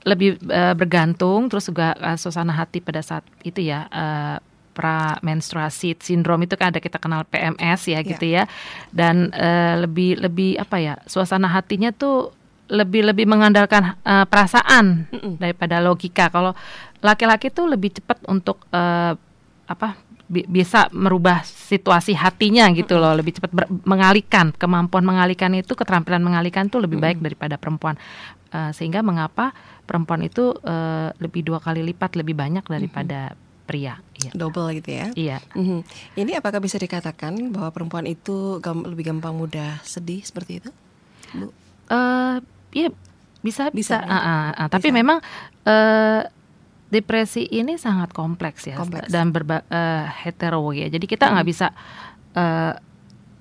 lebih 0.08 0.40
uh, 0.48 0.78
bergantung, 0.78 1.50
terus 1.52 1.68
juga 1.68 1.98
uh, 2.00 2.16
suasana 2.16 2.56
hati 2.56 2.80
pada 2.80 3.02
saat 3.04 3.26
itu 3.42 3.66
ya. 3.66 3.90
Uh, 3.92 4.38
pra 4.70 5.20
menstruasi 5.20 6.00
sindrom 6.00 6.40
itu 6.40 6.56
kan 6.56 6.72
ada 6.72 6.80
kita 6.80 7.04
kenal 7.04 7.28
PMS 7.28 7.92
ya 7.92 8.00
gitu 8.00 8.24
yeah. 8.24 8.48
ya 8.48 8.96
dan 8.96 9.28
uh, 9.36 9.84
lebih 9.84 10.16
lebih 10.24 10.56
apa 10.56 10.80
ya 10.80 10.96
suasana 11.04 11.52
hatinya 11.52 11.92
tuh 11.92 12.32
lebih 12.72 13.04
lebih 13.04 13.28
mengandalkan 13.28 14.00
uh, 14.08 14.24
perasaan 14.24 15.10
mm 15.12 15.20
-mm. 15.20 15.34
daripada 15.36 15.84
logika 15.84 16.32
kalau 16.32 16.56
laki-laki 17.04 17.52
tuh 17.52 17.68
lebih 17.68 18.00
cepat 18.00 18.24
untuk 18.32 18.64
uh, 18.72 19.20
apa 19.68 20.00
bi 20.30 20.46
bisa 20.46 20.86
merubah 20.94 21.42
situasi 21.42 22.14
hatinya 22.14 22.70
gitu 22.78 23.02
loh 23.02 23.18
lebih 23.18 23.42
cepat 23.42 23.66
mengalihkan 23.82 24.54
kemampuan 24.54 25.02
mengalihkan 25.02 25.58
itu 25.58 25.74
keterampilan 25.74 26.22
mengalihkan 26.22 26.70
tuh 26.70 26.86
lebih 26.86 27.02
baik 27.02 27.18
daripada 27.18 27.58
perempuan 27.58 27.98
uh, 28.54 28.70
sehingga 28.70 29.02
mengapa 29.02 29.58
perempuan 29.90 30.22
itu 30.22 30.54
uh, 30.54 31.10
lebih 31.18 31.42
dua 31.42 31.58
kali 31.58 31.82
lipat 31.82 32.14
lebih 32.14 32.38
banyak 32.38 32.62
daripada 32.62 33.34
pria. 33.70 34.02
Iya. 34.18 34.32
Double 34.34 34.74
gitu 34.82 34.90
ya? 34.90 35.08
Iya. 35.14 35.38
Mm-hmm. 35.54 35.80
Ini 36.18 36.32
apakah 36.42 36.58
bisa 36.58 36.82
dikatakan 36.82 37.54
bahwa 37.54 37.70
perempuan 37.70 38.10
itu 38.10 38.58
gam- 38.66 38.82
lebih 38.82 39.14
gampang 39.14 39.38
mudah 39.38 39.78
sedih 39.86 40.26
seperti 40.26 40.66
itu, 40.66 40.70
Bu? 41.38 41.54
Uh, 41.90 42.42
ya 42.74 42.90
bisa 43.46 43.70
bisa. 43.70 44.02
bisa 44.02 44.02
ya? 44.02 44.10
uh, 44.10 44.18
uh, 44.18 44.50
uh. 44.66 44.68
Tapi 44.74 44.90
memang 44.90 45.22
uh, 45.70 46.22
depresi 46.90 47.46
ini 47.46 47.78
sangat 47.78 48.12
kompleks 48.12 48.66
ya 48.66 48.78
kompleks. 48.82 49.14
dan 49.14 49.30
berba 49.30 49.62
uh, 49.70 50.06
hetero 50.10 50.74
ya. 50.74 50.90
Jadi 50.90 51.06
kita 51.06 51.30
nggak 51.30 51.46
hmm. 51.46 51.54
bisa 51.54 51.68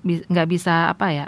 nggak 0.05 0.47
uh, 0.47 0.49
bi 0.49 0.53
bisa 0.55 0.93
apa 0.93 1.07
ya 1.11 1.27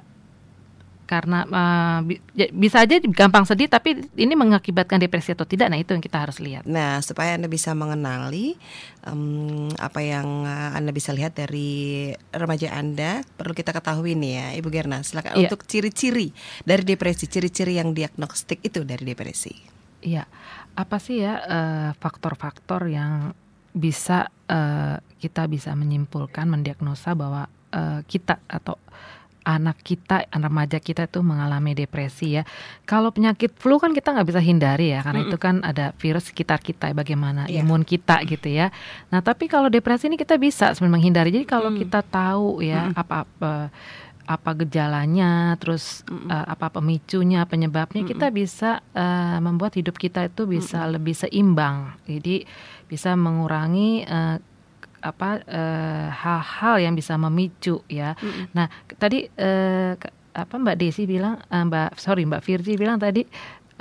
karena 1.12 1.44
uh, 1.44 2.00
bi 2.08 2.24
bisa 2.56 2.88
aja 2.88 2.96
gampang 3.04 3.44
sedih 3.44 3.68
tapi 3.68 4.00
ini 4.16 4.32
mengakibatkan 4.32 4.96
depresi 4.96 5.36
atau 5.36 5.44
tidak 5.44 5.68
nah 5.68 5.76
itu 5.76 5.92
yang 5.92 6.00
kita 6.00 6.24
harus 6.24 6.40
lihat 6.40 6.64
nah 6.64 7.04
supaya 7.04 7.36
anda 7.36 7.52
bisa 7.52 7.76
mengenali 7.76 8.56
um, 9.04 9.68
apa 9.76 10.00
yang 10.00 10.48
anda 10.48 10.96
bisa 10.96 11.12
lihat 11.12 11.36
dari 11.36 12.16
remaja 12.32 12.72
anda 12.72 13.28
perlu 13.36 13.52
kita 13.52 13.76
ketahui 13.76 14.16
nih 14.16 14.32
ya 14.40 14.48
ibu 14.56 14.72
Gerna 14.72 15.04
silakan 15.04 15.36
yeah. 15.36 15.52
untuk 15.52 15.68
ciri-ciri 15.68 16.32
dari 16.64 16.88
depresi 16.88 17.28
ciri-ciri 17.28 17.76
yang 17.76 17.92
diagnostik 17.92 18.64
itu 18.64 18.88
dari 18.88 19.04
depresi 19.04 19.52
iya 20.08 20.24
apa 20.76 20.98
sih 20.98 21.24
ya 21.24 21.34
eh, 21.44 21.90
faktor-faktor 22.00 22.88
uh, 22.88 22.92
yang 22.92 23.14
bisa 23.72 24.28
uh, 24.52 25.00
kita 25.20 25.48
bisa 25.48 25.72
menyimpulkan 25.76 26.48
mendiagnosa 26.48 27.16
bahwa 27.16 27.48
uh, 27.72 28.04
kita 28.08 28.40
atau 28.52 28.76
anak 29.42 29.82
kita, 29.82 30.30
anak 30.30 30.54
remaja 30.54 30.78
kita 30.78 31.10
itu 31.10 31.18
mengalami 31.26 31.74
depresi 31.74 32.38
ya. 32.38 32.44
Kalau 32.86 33.10
penyakit 33.10 33.58
flu 33.58 33.82
kan 33.82 33.90
kita 33.90 34.14
nggak 34.14 34.30
bisa 34.30 34.42
hindari 34.44 34.94
ya, 34.94 35.02
karena 35.02 35.26
mm 35.26 35.26
-mm. 35.26 35.34
itu 35.34 35.38
kan 35.42 35.56
ada 35.66 35.98
virus 35.98 36.30
sekitar 36.30 36.62
kita, 36.62 36.94
bagaimana 36.94 37.50
yeah. 37.50 37.66
imun 37.66 37.82
kita 37.82 38.22
gitu 38.30 38.54
ya. 38.54 38.70
Nah 39.10 39.26
tapi 39.26 39.50
kalau 39.50 39.66
depresi 39.74 40.14
ini 40.14 40.18
kita 40.20 40.38
bisa 40.38 40.78
sebenarnya 40.78 40.94
menghindari. 40.94 41.30
Jadi 41.34 41.48
kalau 41.50 41.74
mm. 41.74 41.78
kita 41.82 42.06
tahu 42.06 42.62
ya 42.62 42.94
apa-apa 42.94 43.26
apa 43.26 43.54
gejalanya, 44.54 45.58
terus 45.58 46.06
mm 46.08 46.14
-mm. 46.14 46.30
uh, 46.30 46.46
apa 46.54 46.68
pemicunya, 46.72 47.44
penyebabnya, 47.44 48.06
mm 48.06 48.08
-mm. 48.08 48.14
kita 48.16 48.28
bisa 48.32 48.72
uh, 48.96 49.42
membuat 49.44 49.76
hidup 49.76 49.98
kita 49.98 50.30
itu 50.30 50.48
bisa 50.48 50.80
mm 50.80 50.86
-mm. 50.86 50.94
lebih 50.96 51.16
seimbang. 51.18 51.78
Jadi 52.08 52.36
bisa 52.88 53.18
mengurangi 53.18 54.06
uh, 54.08 54.38
apa 55.02 55.42
hal-hal 56.14 56.76
uh, 56.78 56.84
yang 56.84 56.94
bisa 56.94 57.18
memicu 57.18 57.82
ya. 57.90 58.14
Mm 58.22 58.30
-hmm. 58.30 58.46
Nah 58.54 58.68
tadi 59.02 59.26
uh, 59.26 59.98
apa 60.32 60.54
Mbak 60.56 60.78
Desi 60.78 61.10
bilang, 61.10 61.42
uh, 61.42 61.64
Mbak 61.66 61.98
sorry 61.98 62.24
Mbak 62.30 62.44
Virgi 62.46 62.78
bilang 62.78 63.02
tadi 63.02 63.26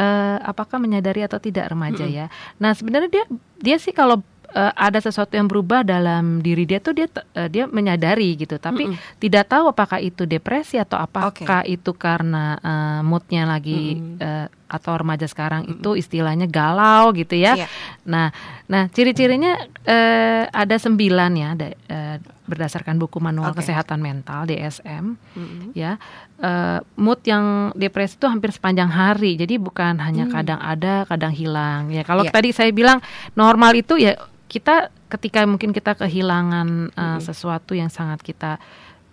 uh, 0.01 0.39
apakah 0.41 0.81
menyadari 0.81 1.21
atau 1.21 1.37
tidak 1.37 1.69
remaja 1.69 2.09
mm 2.09 2.11
-hmm. 2.11 2.21
ya. 2.25 2.27
Nah 2.57 2.73
sebenarnya 2.73 3.11
dia 3.13 3.25
dia 3.61 3.77
sih 3.77 3.93
kalau 3.93 4.25
uh, 4.55 4.73
ada 4.75 4.99
sesuatu 4.99 5.35
yang 5.35 5.47
berubah 5.47 5.87
dalam 5.87 6.43
diri 6.43 6.67
dia 6.67 6.79
tuh 6.83 6.95
dia 6.97 7.07
uh, 7.11 7.49
dia 7.49 7.67
menyadari 7.71 8.35
gitu 8.39 8.59
tapi 8.59 8.91
mm 8.91 8.93
-hmm. 8.95 9.19
tidak 9.23 9.45
tahu 9.51 9.71
apakah 9.71 9.99
itu 10.03 10.27
depresi 10.27 10.79
atau 10.79 10.99
apakah 10.99 11.63
okay. 11.65 11.75
itu 11.75 11.91
karena 11.95 12.59
uh, 12.61 13.01
moodnya 13.07 13.47
lagi 13.47 13.99
mm 13.99 14.01
-hmm. 14.01 14.19
uh, 14.21 14.47
atau 14.71 14.95
remaja 14.95 15.27
sekarang 15.27 15.67
mm 15.67 15.69
-hmm. 15.69 15.81
itu 15.83 15.91
istilahnya 15.99 16.47
galau 16.47 17.11
gitu 17.11 17.35
ya 17.35 17.67
yeah. 17.67 17.69
nah 18.07 18.31
nah 18.71 18.87
ciri-cirinya 18.87 19.59
uh, 19.91 20.47
ada 20.47 20.77
sembilan 20.79 21.31
ya 21.35 21.49
ada, 21.59 21.67
uh, 21.91 22.17
berdasarkan 22.47 23.03
buku 23.03 23.19
manual 23.19 23.51
okay. 23.51 23.67
kesehatan 23.67 23.99
mental 23.99 24.47
DSM 24.47 25.19
mm 25.19 25.19
-hmm. 25.35 25.69
ya 25.75 25.99
uh, 26.39 26.79
mood 26.95 27.19
yang 27.27 27.75
depresi 27.75 28.15
itu 28.15 28.31
hampir 28.31 28.55
sepanjang 28.55 28.89
hari 28.89 29.35
jadi 29.35 29.59
bukan 29.59 29.99
hanya 29.99 30.31
mm. 30.31 30.33
kadang 30.33 30.61
ada 30.63 31.03
kadang 31.11 31.35
hilang 31.35 31.91
ya 31.91 32.07
kalau 32.07 32.23
yeah. 32.23 32.33
tadi 32.33 32.55
saya 32.55 32.71
bilang 32.71 33.03
normal 33.35 33.75
itu 33.75 33.99
ya 33.99 34.15
kita 34.51 34.91
ketika 35.11 35.43
mungkin 35.47 35.75
kita 35.75 35.99
kehilangan 35.99 36.95
uh, 36.95 37.19
mm 37.19 37.19
sesuatu 37.21 37.75
yang 37.75 37.91
sangat 37.91 38.23
kita 38.23 38.63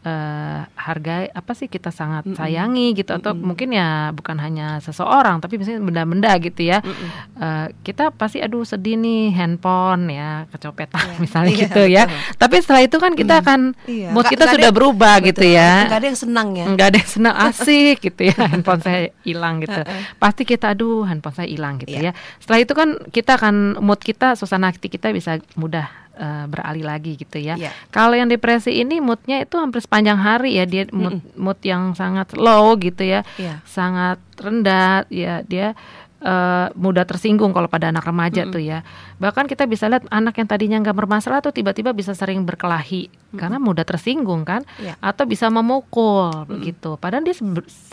uh, 0.06 0.68
hargai 0.76 1.32
apa 1.32 1.52
sih 1.58 1.72
kita 1.72 1.90
sangat 1.90 2.28
mm 2.28 2.34
-hmm. 2.34 2.40
sayangi 2.40 2.88
gitu 2.94 3.16
atau 3.16 3.34
mm 3.34 3.38
-hmm. 3.38 3.48
mungkin 3.48 3.70
ya 3.74 4.12
bukan 4.14 4.38
hanya 4.38 4.78
seseorang 4.84 5.42
tapi 5.42 5.58
misalnya 5.58 5.82
benda-benda 5.82 6.32
gitu 6.44 6.62
ya 6.68 6.84
mm 6.84 6.92
-hmm. 6.92 7.10
uh, 7.40 7.68
kita 7.82 8.14
pasti 8.14 8.44
aduh 8.44 8.62
sedih 8.68 9.00
nih 9.00 9.34
handphone 9.34 10.12
ya 10.12 10.46
kecopetan 10.54 11.06
yeah. 11.16 11.22
misalnya 11.24 11.54
yeah, 11.54 11.62
gitu 11.66 11.84
ya 11.88 12.04
tapi 12.38 12.56
setelah 12.62 12.82
itu 12.86 12.98
kan 13.02 13.12
kita 13.18 13.34
mm. 13.40 13.42
akan 13.42 13.60
yeah. 13.90 14.12
mood 14.14 14.26
kita 14.28 14.46
sudah 14.52 14.72
ada, 14.72 14.76
berubah 14.76 15.16
betul, 15.20 15.28
gitu 15.34 15.46
ya 15.58 15.88
nggak 15.88 16.00
ada 16.00 16.08
yang 16.08 16.20
senang 16.20 16.50
ya 16.54 16.66
nggak 16.68 16.88
ada 16.94 16.98
yang 17.00 17.12
senang 17.12 17.36
asik 17.50 17.98
gitu 18.02 18.22
ya 18.30 18.38
handphone 18.52 18.82
saya 18.84 19.12
hilang 19.24 19.64
gitu 19.64 19.82
pasti 20.22 20.44
kita 20.46 20.76
aduh 20.76 21.08
handphone 21.08 21.36
saya 21.36 21.48
hilang 21.50 21.80
gitu 21.82 21.98
yeah. 21.98 22.12
ya 22.14 22.40
setelah 22.44 22.60
itu 22.62 22.74
kan 22.76 22.90
kita 23.10 23.40
akan 23.40 23.80
mood 23.82 24.00
kita 24.02 24.38
suasana 24.38 24.70
hati 24.70 24.88
kita 24.92 25.12
bisa 25.12 25.40
mudah 25.56 26.07
uh, 26.18 26.46
beralih 26.50 26.84
lagi 26.84 27.16
gitu 27.16 27.38
ya. 27.38 27.56
Yeah. 27.56 27.74
Kalau 27.94 28.18
yang 28.18 28.28
depresi 28.28 28.74
ini 28.82 28.98
moodnya 29.00 29.46
itu 29.46 29.56
hampir 29.62 29.80
sepanjang 29.80 30.18
hari 30.18 30.58
ya 30.58 30.66
dia 30.66 30.90
mood, 30.90 31.22
mm 31.22 31.24
-mm. 31.24 31.38
mood 31.38 31.60
yang 31.62 31.94
sangat 31.94 32.34
low 32.36 32.76
gitu 32.82 33.06
ya, 33.06 33.22
yeah. 33.38 33.62
sangat 33.64 34.20
rendah 34.38 35.06
ya 35.10 35.42
dia 35.46 35.74
uh, 36.22 36.68
mudah 36.74 37.06
tersinggung 37.06 37.54
kalau 37.54 37.70
pada 37.70 37.90
anak 37.90 38.06
remaja 38.06 38.44
mm 38.44 38.48
-hmm. 38.48 38.56
tuh 38.56 38.64
ya. 38.64 38.80
Bahkan 39.22 39.46
kita 39.46 39.70
bisa 39.70 39.90
lihat 39.90 40.06
anak 40.10 40.38
yang 40.38 40.48
tadinya 40.50 40.78
nggak 40.82 40.98
bermasalah 40.98 41.42
tuh 41.42 41.54
tiba-tiba 41.54 41.94
bisa 41.94 42.18
sering 42.18 42.46
berkelahi 42.46 43.10
mm 43.10 43.14
-hmm. 43.14 43.38
karena 43.38 43.58
mudah 43.62 43.86
tersinggung 43.86 44.46
kan, 44.48 44.66
yeah. 44.82 44.98
atau 45.04 45.28
bisa 45.30 45.50
memukul 45.52 46.32
mm 46.32 46.38
-hmm. 46.38 46.50
begitu. 46.50 46.90
Padahal 46.98 47.24
dia 47.26 47.36
se 47.38 47.44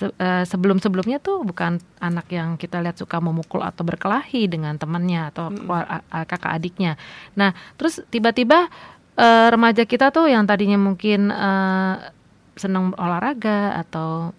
uh, 0.07 0.45
sebelum-sebelumnya 0.47 1.21
tuh 1.21 1.45
bukan 1.45 1.81
anak 2.01 2.29
yang 2.33 2.57
kita 2.57 2.81
lihat 2.81 2.97
suka 2.97 3.21
memukul 3.21 3.61
atau 3.61 3.85
berkelahi 3.85 4.49
dengan 4.49 4.77
temannya 4.77 5.33
atau 5.33 5.53
mm 5.53 5.65
-hmm. 5.65 6.25
kakak 6.29 6.53
adiknya. 6.57 6.97
Nah, 7.37 7.53
terus 7.77 8.01
tiba-tiba 8.09 8.73
uh, 9.19 9.49
remaja 9.51 9.85
kita 9.85 10.11
tuh 10.11 10.31
yang 10.31 10.47
tadinya 10.47 10.79
mungkin 10.79 11.31
uh, 11.31 11.99
senang 12.55 12.95
olahraga 12.95 13.83
atau 13.83 14.31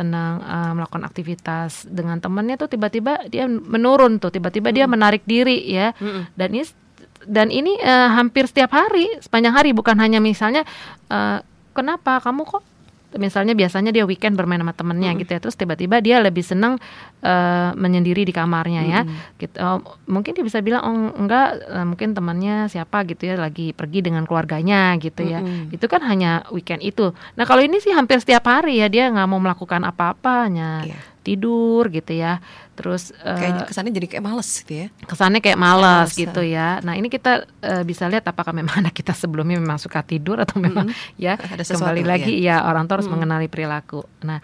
senang 0.00 0.40
uh, 0.40 0.72
melakukan 0.72 1.04
aktivitas 1.04 1.84
dengan 1.84 2.16
temannya 2.16 2.56
tuh 2.56 2.72
tiba-tiba 2.72 3.28
dia 3.28 3.44
menurun 3.44 4.16
tuh 4.16 4.32
tiba-tiba 4.32 4.72
mm. 4.72 4.76
dia 4.80 4.86
menarik 4.88 5.22
diri 5.28 5.60
ya. 5.68 5.92
Mm 6.00 6.32
dan 6.40 6.48
ini 6.56 6.64
dan 7.28 7.48
ini 7.52 7.76
uh, 7.84 8.16
hampir 8.16 8.48
setiap 8.48 8.72
hari 8.72 9.04
sepanjang 9.20 9.52
hari 9.52 9.76
bukan 9.76 10.00
hanya 10.00 10.24
misalnya 10.24 10.64
uh, 11.12 11.44
kenapa? 11.76 12.24
Kamu 12.24 12.48
kok 12.48 12.64
misalnya 13.18 13.58
biasanya 13.58 13.90
dia 13.90 14.06
weekend 14.06 14.38
bermain 14.38 14.62
sama 14.62 14.74
temennya 14.76 15.10
hmm. 15.14 15.18
gitu 15.24 15.30
ya 15.34 15.40
terus 15.42 15.56
tiba-tiba 15.58 15.98
dia 15.98 16.22
lebih 16.22 16.44
senang 16.46 16.78
uh, 17.24 17.70
menyendiri 17.74 18.22
di 18.22 18.30
kamarnya 18.30 18.82
ya. 18.86 19.00
Gitu 19.38 19.56
uh, 19.58 19.82
mungkin 20.06 20.36
dia 20.36 20.44
bisa 20.46 20.62
bilang 20.62 20.82
oh 20.84 20.94
enggak 21.18 21.58
uh, 21.66 21.86
mungkin 21.86 22.14
temannya 22.14 22.70
siapa 22.70 23.02
gitu 23.08 23.26
ya 23.26 23.34
lagi 23.40 23.74
pergi 23.74 24.04
dengan 24.04 24.28
keluarganya 24.28 24.94
gitu 25.02 25.26
ya. 25.26 25.42
Hmm. 25.42 25.72
itu 25.72 25.86
kan 25.90 26.04
hanya 26.06 26.46
weekend 26.54 26.84
itu. 26.84 27.10
Nah 27.34 27.44
kalau 27.48 27.64
ini 27.64 27.82
sih 27.82 27.90
hampir 27.90 28.20
setiap 28.22 28.46
hari 28.46 28.78
ya 28.78 28.86
dia 28.86 29.10
nggak 29.10 29.26
mau 29.26 29.40
melakukan 29.42 29.82
apa-apa 29.82 30.46
hanya 30.46 30.84
yeah 30.86 31.10
tidur 31.20 31.88
gitu 31.92 32.12
ya. 32.16 32.40
Terus 32.74 33.12
kayak 33.20 33.52
uh, 33.52 33.66
kesannya 33.68 33.92
jadi 33.92 34.06
kayak 34.16 34.24
males 34.24 34.48
gitu 34.64 34.72
ya. 34.72 34.86
Kesannya 35.04 35.40
kayak 35.44 35.60
males, 35.60 36.10
gitu 36.16 36.40
ya. 36.40 36.80
Nah, 36.80 36.96
ini 36.96 37.12
kita 37.12 37.44
uh, 37.44 37.82
bisa 37.84 38.08
lihat 38.08 38.24
apakah 38.26 38.56
memang 38.56 38.74
anak 38.86 38.96
kita 38.96 39.12
sebelumnya 39.12 39.60
memang 39.60 39.76
suka 39.76 40.00
tidur 40.00 40.40
atau 40.40 40.56
memang 40.58 40.88
mm-hmm. 40.88 41.20
ya 41.20 41.36
Ada 41.36 41.62
sesuatu, 41.62 41.84
kembali 41.84 42.02
lagi 42.08 42.34
ya. 42.40 42.64
ya 42.64 42.66
orang 42.68 42.88
tua 42.88 42.98
harus 43.00 43.06
mm-hmm. 43.06 43.20
mengenali 43.20 43.46
perilaku. 43.48 44.02
Nah, 44.24 44.40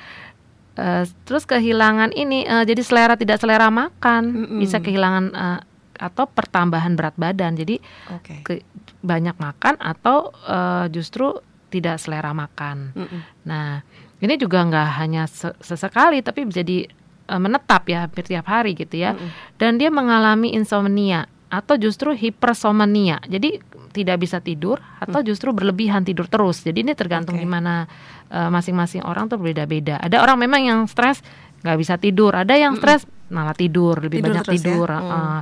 Uh, 0.76 1.09
terus 1.25 1.49
kehilangan 1.49 2.12
ini 2.12 2.45
uh, 2.45 2.61
jadi 2.61 2.85
selera 2.85 3.16
tidak 3.16 3.40
selera 3.40 3.73
makan 3.73 4.23
mm-hmm. 4.28 4.59
bisa 4.61 4.76
kehilangan 4.76 5.25
uh, 5.33 5.61
atau 5.97 6.28
pertambahan 6.28 6.92
berat 6.92 7.16
badan 7.16 7.56
jadi 7.56 7.80
okay. 8.12 8.45
ke, 8.45 8.61
banyak 9.00 9.33
makan 9.40 9.80
atau 9.80 10.37
uh, 10.45 10.85
justru 10.92 11.40
tidak 11.73 11.97
selera 11.97 12.37
makan. 12.37 12.92
Mm-hmm. 12.92 13.21
Nah 13.49 13.80
ini 14.20 14.35
juga 14.40 14.64
nggak 14.64 14.88
hanya 15.02 15.28
sesekali 15.61 16.25
tapi 16.25 16.49
menjadi 16.49 16.88
uh, 17.28 17.40
menetap 17.40 17.85
ya 17.90 18.08
hampir 18.08 18.25
tiap 18.25 18.46
hari 18.49 18.73
gitu 18.73 18.96
ya. 18.96 19.12
Mm 19.12 19.18
-hmm. 19.20 19.30
Dan 19.61 19.73
dia 19.76 19.90
mengalami 19.92 20.56
insomnia 20.56 21.28
atau 21.52 21.78
justru 21.78 22.16
hipersomnia. 22.16 23.23
Jadi 23.26 23.61
tidak 23.96 24.20
bisa 24.20 24.44
tidur 24.44 24.76
atau 25.00 25.25
mm. 25.25 25.26
justru 25.26 25.56
berlebihan 25.56 26.04
tidur 26.04 26.28
terus. 26.28 26.61
Jadi 26.61 26.85
ini 26.85 26.92
tergantung 26.92 27.40
okay. 27.40 27.49
gimana 27.49 27.88
uh, 28.28 28.52
masing-masing 28.52 29.00
orang 29.04 29.32
tuh 29.32 29.40
berbeda-beda. 29.40 29.96
Ada 30.02 30.20
orang 30.20 30.37
memang 30.37 30.61
yang 30.68 30.80
stres 30.85 31.25
nggak 31.64 31.78
bisa 31.80 31.94
tidur, 31.96 32.37
ada 32.37 32.52
yang 32.54 32.76
stres 32.76 33.04
mm 33.08 33.14
malah 33.26 33.58
tidur 33.58 33.99
lebih 33.99 34.23
tidur 34.23 34.38
banyak 34.38 34.46
ya? 34.46 34.52
tidur. 34.54 34.87
Ya? 34.87 35.00
Uh, 35.02 35.40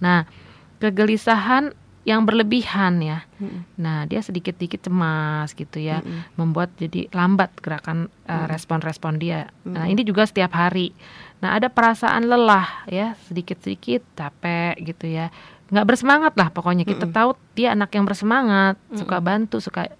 nah 0.00 0.24
kegelisahan 0.80 1.76
yang 2.06 2.22
berlebihan 2.22 3.02
ya. 3.02 3.26
Hmm. 3.42 3.66
Nah, 3.74 4.06
dia 4.06 4.22
sedikit-sedikit 4.22 4.86
cemas 4.86 5.50
gitu 5.58 5.82
ya, 5.82 6.06
hmm. 6.06 6.38
membuat 6.38 6.70
jadi 6.78 7.10
lambat 7.10 7.50
gerakan 7.58 8.06
uh, 8.30 8.46
respon-respon 8.46 9.18
dia. 9.18 9.50
Hmm. 9.66 9.74
Nah, 9.74 9.84
ini 9.90 10.06
juga 10.06 10.22
setiap 10.22 10.54
hari. 10.54 10.94
Nah, 11.42 11.58
ada 11.58 11.66
perasaan 11.66 12.30
lelah 12.30 12.86
ya, 12.86 13.18
sedikit-sedikit 13.26 14.06
capek 14.14 14.78
gitu 14.86 15.10
ya. 15.10 15.34
nggak 15.66 15.82
bersemangat 15.82 16.32
lah 16.38 16.54
pokoknya. 16.54 16.86
Kita 16.86 17.10
hmm. 17.10 17.14
tahu 17.18 17.34
dia 17.58 17.74
anak 17.74 17.90
yang 17.90 18.06
bersemangat, 18.06 18.78
hmm. 18.86 19.02
suka 19.02 19.18
bantu, 19.18 19.58
suka 19.58 19.90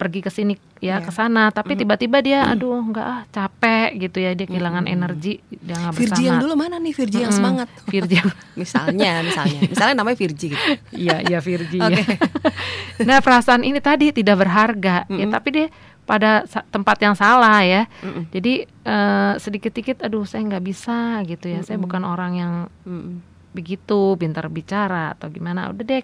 pergi 0.00 0.24
ke 0.24 0.32
sini 0.32 0.56
ya 0.82 0.98
yeah. 0.98 0.98
ke 0.98 1.14
sana 1.14 1.54
tapi 1.54 1.78
tiba-tiba 1.78 2.18
dia 2.18 2.42
aduh 2.50 2.82
enggak 2.82 3.06
ah 3.06 3.22
capek 3.30 4.02
gitu 4.02 4.18
ya 4.18 4.34
dia 4.34 4.50
kehilangan 4.50 4.90
mm. 4.90 4.94
energi 4.98 5.38
dia 5.54 5.78
nggak 5.78 5.94
bersama 5.94 6.10
Virgi 6.10 6.22
yang 6.26 6.38
dulu 6.42 6.54
mana 6.58 6.76
nih 6.82 6.90
Virgi 6.90 7.18
mm. 7.22 7.22
yang 7.22 7.32
semangat 7.32 7.68
Virgi 7.86 8.18
misalnya 8.60 9.22
misalnya 9.22 9.60
misalnya 9.70 9.94
namanya 9.94 10.18
Virgi 10.18 10.46
gitu 10.50 10.66
iya 11.06 11.22
iya 11.22 11.38
Virgi 11.38 11.78
okay. 11.78 12.02
ya. 12.98 13.06
nah 13.06 13.22
perasaan 13.22 13.62
ini 13.62 13.78
tadi 13.78 14.10
tidak 14.10 14.42
berharga 14.42 15.06
mm 15.06 15.14
-hmm. 15.14 15.20
ya 15.22 15.26
tapi 15.30 15.48
dia 15.54 15.66
pada 16.02 16.50
tempat 16.74 16.98
yang 16.98 17.14
salah 17.14 17.62
ya 17.62 17.86
mm 17.86 18.10
-mm. 18.10 18.22
jadi 18.34 18.54
uh, 18.82 19.32
sedikit-sedikit 19.38 20.02
aduh 20.02 20.26
saya 20.26 20.42
nggak 20.50 20.66
bisa 20.66 21.22
gitu 21.30 21.46
ya 21.46 21.62
mm 21.62 21.62
-mm. 21.62 21.68
saya 21.70 21.78
bukan 21.78 22.02
orang 22.02 22.32
yang 22.34 22.52
mm 22.82 22.90
-mm. 22.90 23.14
begitu 23.54 24.18
pintar 24.18 24.50
bicara 24.50 25.14
atau 25.14 25.30
gimana 25.30 25.70
udah 25.70 25.86
deh 25.86 26.02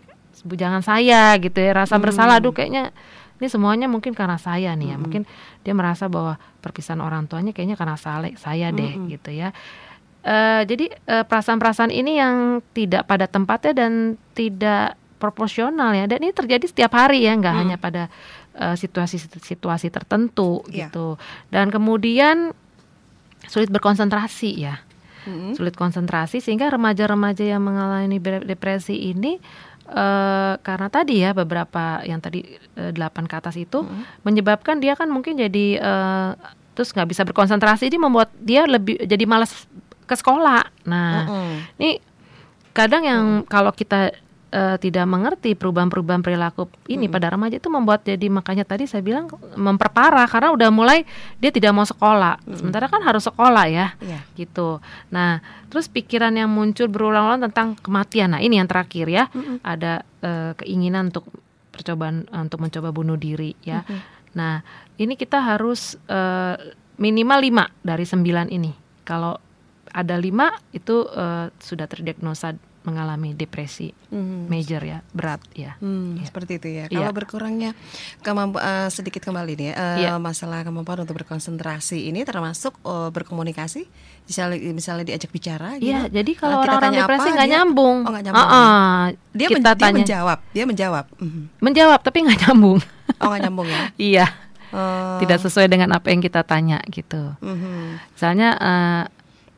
jangan 0.54 0.86
saya 0.86 1.34
gitu 1.42 1.58
ya 1.58 1.74
rasa 1.74 1.98
mm. 1.98 2.02
bersalah 2.06 2.38
aduh 2.38 2.54
kayaknya 2.54 2.94
ini 3.38 3.46
semuanya 3.46 3.86
mungkin 3.86 4.12
karena 4.12 4.34
saya 4.36 4.74
nih 4.74 4.92
ya. 4.92 4.96
Mungkin 4.98 5.22
dia 5.62 5.74
merasa 5.74 6.10
bahwa 6.10 6.36
perpisahan 6.58 6.98
orang 6.98 7.30
tuanya 7.30 7.54
kayaknya 7.54 7.78
karena 7.78 7.94
saya, 7.94 8.34
saya 8.34 8.74
deh 8.74 8.98
Mm-mm. 8.98 9.10
gitu 9.14 9.30
ya. 9.30 9.54
Eh, 10.26 10.62
jadi 10.66 10.90
eh, 10.92 11.24
perasaan-perasaan 11.24 11.94
ini 11.94 12.18
yang 12.18 12.58
tidak 12.74 13.06
pada 13.06 13.30
tempatnya 13.30 13.72
dan 13.86 13.92
tidak 14.34 14.98
proporsional 15.22 15.94
ya. 15.94 16.10
Dan 16.10 16.26
ini 16.26 16.34
terjadi 16.34 16.66
setiap 16.66 16.98
hari 16.98 17.26
ya, 17.26 17.38
nggak 17.38 17.54
Mm. 17.54 17.60
hanya 17.62 17.76
pada 17.78 18.02
eh, 18.58 18.74
situasi-situasi 18.74 19.88
tertentu 19.88 20.66
Iya. 20.66 20.90
gitu. 20.90 21.14
Dan 21.48 21.70
kemudian 21.70 22.50
sulit 23.46 23.70
berkonsentrasi 23.70 24.50
ya 24.58 24.82
Mm-mm. 25.24 25.54
sulit 25.54 25.78
konsentrasi 25.78 26.42
sehingga 26.42 26.66
remaja-remaja 26.68 27.46
yang 27.46 27.62
mengalami 27.62 28.18
depresi 28.42 29.14
ini 29.14 29.38
eh, 29.88 30.54
karena 30.60 30.88
tadi 30.92 31.24
ya 31.24 31.32
beberapa 31.32 32.04
yang 32.04 32.20
tadi 32.20 32.44
eh, 32.76 32.90
delapan 32.92 33.24
ke 33.24 33.34
atas 33.36 33.56
itu 33.56 33.84
Mm-mm. 33.84 34.24
menyebabkan 34.24 34.78
dia 34.78 34.94
kan 34.94 35.08
mungkin 35.08 35.40
jadi 35.40 35.66
eh, 35.80 36.30
terus 36.76 36.94
nggak 36.94 37.08
bisa 37.10 37.22
berkonsentrasi 37.26 37.90
ini 37.90 37.98
membuat 37.98 38.30
dia 38.38 38.62
lebih 38.68 39.02
jadi 39.02 39.24
malas 39.26 39.66
ke 40.08 40.14
sekolah. 40.14 40.64
Nah, 40.86 41.26
Mm-mm. 41.26 41.52
ini 41.82 41.90
kadang 42.72 43.02
yang 43.02 43.24
kalau 43.50 43.74
kita 43.74 44.14
eh, 44.48 44.76
tidak 44.80 45.04
mengerti 45.04 45.52
perubahan-perubahan 45.52 46.20
perilaku 46.20 46.66
ini 46.88 47.04
Mm. 47.06 47.12
pada 47.12 47.26
remaja 47.30 47.56
itu 47.56 47.68
membuat 47.68 48.00
jadi 48.02 48.26
makanya 48.28 48.64
tadi 48.64 48.88
saya 48.88 49.00
bilang 49.00 49.28
memperparah 49.54 50.24
karena 50.24 50.52
udah 50.52 50.68
mulai 50.72 51.04
dia 51.36 51.52
tidak 51.52 51.72
mau 51.72 51.84
sekolah. 51.84 52.40
Mm. 52.44 52.56
Sementara 52.56 52.88
kan 52.88 53.04
harus 53.04 53.24
sekolah 53.24 53.64
ya 53.68 53.92
Iya. 54.00 54.20
gitu. 54.34 54.80
Nah, 55.12 55.40
terus 55.68 55.86
pikiran 55.86 56.32
yang 56.32 56.48
muncul 56.48 56.88
berulang-ulang 56.88 57.44
tentang 57.48 57.76
kematian. 57.78 58.32
Nah, 58.32 58.40
ini 58.40 58.56
yang 58.56 58.68
terakhir 58.68 59.06
ya. 59.08 59.28
Mm-mm. 59.30 59.60
Ada 59.60 60.00
eh, 60.24 60.52
keinginan 60.58 61.12
untuk 61.12 61.28
percobaan 61.70 62.26
eh, 62.26 62.40
untuk 62.40 62.58
mencoba 62.58 62.90
bunuh 62.90 63.14
diri 63.14 63.54
ya. 63.62 63.84
Mhm. 63.86 64.00
Nah, 64.34 64.60
ini 64.96 65.14
kita 65.14 65.38
harus 65.40 65.94
eh, 66.08 66.56
minimal 66.98 67.38
5 67.38 67.64
dari 67.86 68.02
9 68.02 68.50
ini. 68.50 68.72
Kalau 69.04 69.38
ada 69.88 70.16
5 70.18 70.52
itu 70.72 71.06
eh, 71.06 71.48
sudah 71.54 71.86
terdiagnosa 71.86 72.58
mengalami 72.88 73.32
depresi 73.32 73.92
Mhm. 74.08 74.46
major 74.46 74.80
ya, 74.80 74.98
berat 75.10 75.44
ya. 75.52 75.76
Hmm, 75.76 76.16
Iya. 76.16 76.24
seperti 76.24 76.52
itu 76.56 76.68
ya. 76.70 76.84
Iya. 76.86 76.98
Kalau 76.98 77.12
berkurangnya 77.12 77.70
kemampu 78.18 78.56
eh, 78.56 78.88
sedikit 78.88 79.20
kembali 79.22 79.52
nih 79.54 79.66
ya, 79.66 79.74
eh, 79.74 79.96
Iya. 80.02 80.12
masalah 80.16 80.62
kemampuan 80.62 80.98
untuk 80.98 81.16
berkonsentrasi 81.16 82.08
ini 82.08 82.22
termasuk 82.22 82.72
eh, 82.80 83.10
berkomunikasi, 83.10 83.84
misalnya 84.24 84.56
misalnya 84.70 85.04
diajak 85.06 85.28
bicara 85.28 85.76
gitu. 85.76 85.88
Iya, 85.88 86.08
jadi 86.08 86.32
kalau 86.32 86.58
kita 86.58 86.72
orang-orang 86.72 86.92
depresi 86.98 87.28
nggak 87.28 87.44
dia- 87.44 87.54
nyambung. 87.54 87.96
Oh, 88.00 88.10
nggak 88.10 88.24
nyambung. 88.24 88.48
Ah-ah. 88.48 89.00
Dia, 89.30 89.46
men- 89.46 89.52
kita 89.54 89.70
dia 89.70 89.78
tanya 89.78 89.96
menjawab, 89.98 90.38
dia 90.50 90.64
menjawab. 90.64 91.04
Mhm. 91.16 91.42
menjawab 91.60 92.00
tapi 92.00 92.18
nggak 92.22 92.38
nyambung. 92.42 92.78
Oh 93.14 93.26
nggak 93.26 93.42
nyambung 93.42 93.68
ya? 93.68 93.82
iya, 94.10 94.26
Oh. 94.68 95.16
tidak 95.18 95.40
sesuai 95.40 95.64
dengan 95.66 95.92
apa 95.92 96.08
yang 96.08 96.20
kita 96.20 96.40
tanya 96.42 96.80
gitu. 96.88 97.32
Mhm. 97.40 98.00
Misalnya 98.12 98.48
eh, 98.54 99.02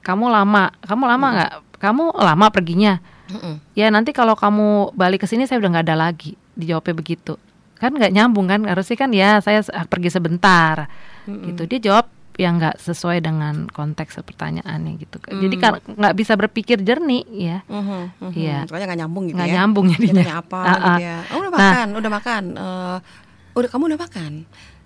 kamu 0.01 0.27
lama, 0.27 0.71
kamu 0.81 1.05
lama 1.05 1.27
nggak? 1.31 1.53
Kamu 1.77 2.05
lama 2.15 2.47
perginya. 2.49 3.01
Mhm. 3.33 3.55
Ya 3.73 3.87
nanti 3.89 4.11
kalau 4.11 4.35
kamu 4.35 4.69
balik 4.93 5.23
ke 5.23 5.27
sini 5.27 5.45
saya 5.45 5.59
udah 5.59 5.71
nggak 5.71 5.87
ada 5.87 5.97
lagi. 6.01 6.35
Dijawabnya 6.53 6.93
begitu. 6.93 7.39
Kan 7.75 7.95
nggak 7.95 8.11
nyambung 8.11 8.47
kan? 8.47 8.61
Harusnya 8.63 8.97
kan 8.97 9.11
ya 9.11 9.39
saya 9.39 9.61
s- 9.61 9.73
pergi 9.87 10.09
sebentar. 10.09 10.91
Mhm. 11.25 11.45
Gitu. 11.47 11.63
Dia 11.67 11.81
jawab 11.81 12.07
yang 12.35 12.57
nggak 12.57 12.77
sesuai 12.79 13.21
dengan 13.21 13.69
konteks 13.69 14.17
pertanyaannya 14.19 14.97
gitu. 14.99 15.17
Jadi 15.21 15.55
Hmm. 15.55 15.63
kan 15.63 15.73
nggak 15.85 16.15
bisa 16.15 16.33
berpikir 16.35 16.81
jernih 16.81 17.23
ya. 17.31 17.59
Mhm, 17.67 18.01
mhm. 18.19 18.33
Iya. 18.33 18.59
Pokoknya 18.65 18.87
nggak 18.87 19.01
nyambung 19.01 19.25
gitu 19.27 19.37
Nggak 19.37 19.49
ya. 19.49 19.55
nyambung 19.55 19.87
jadinya. 19.89 20.25
apa 20.39 20.59
Ah, 20.61 20.69
gitu 20.69 20.89
ah. 20.89 20.99
ya. 20.99 21.17
Oh, 21.27 21.39
udah 21.39 21.51
Nah. 21.51 21.61
makan, 21.61 21.87
udah 21.95 22.11
makan. 22.11 22.43
Eh, 22.57 22.97
udah 23.51 23.69
kamu 23.69 23.83
udah 23.89 24.01
makan. 24.01 24.33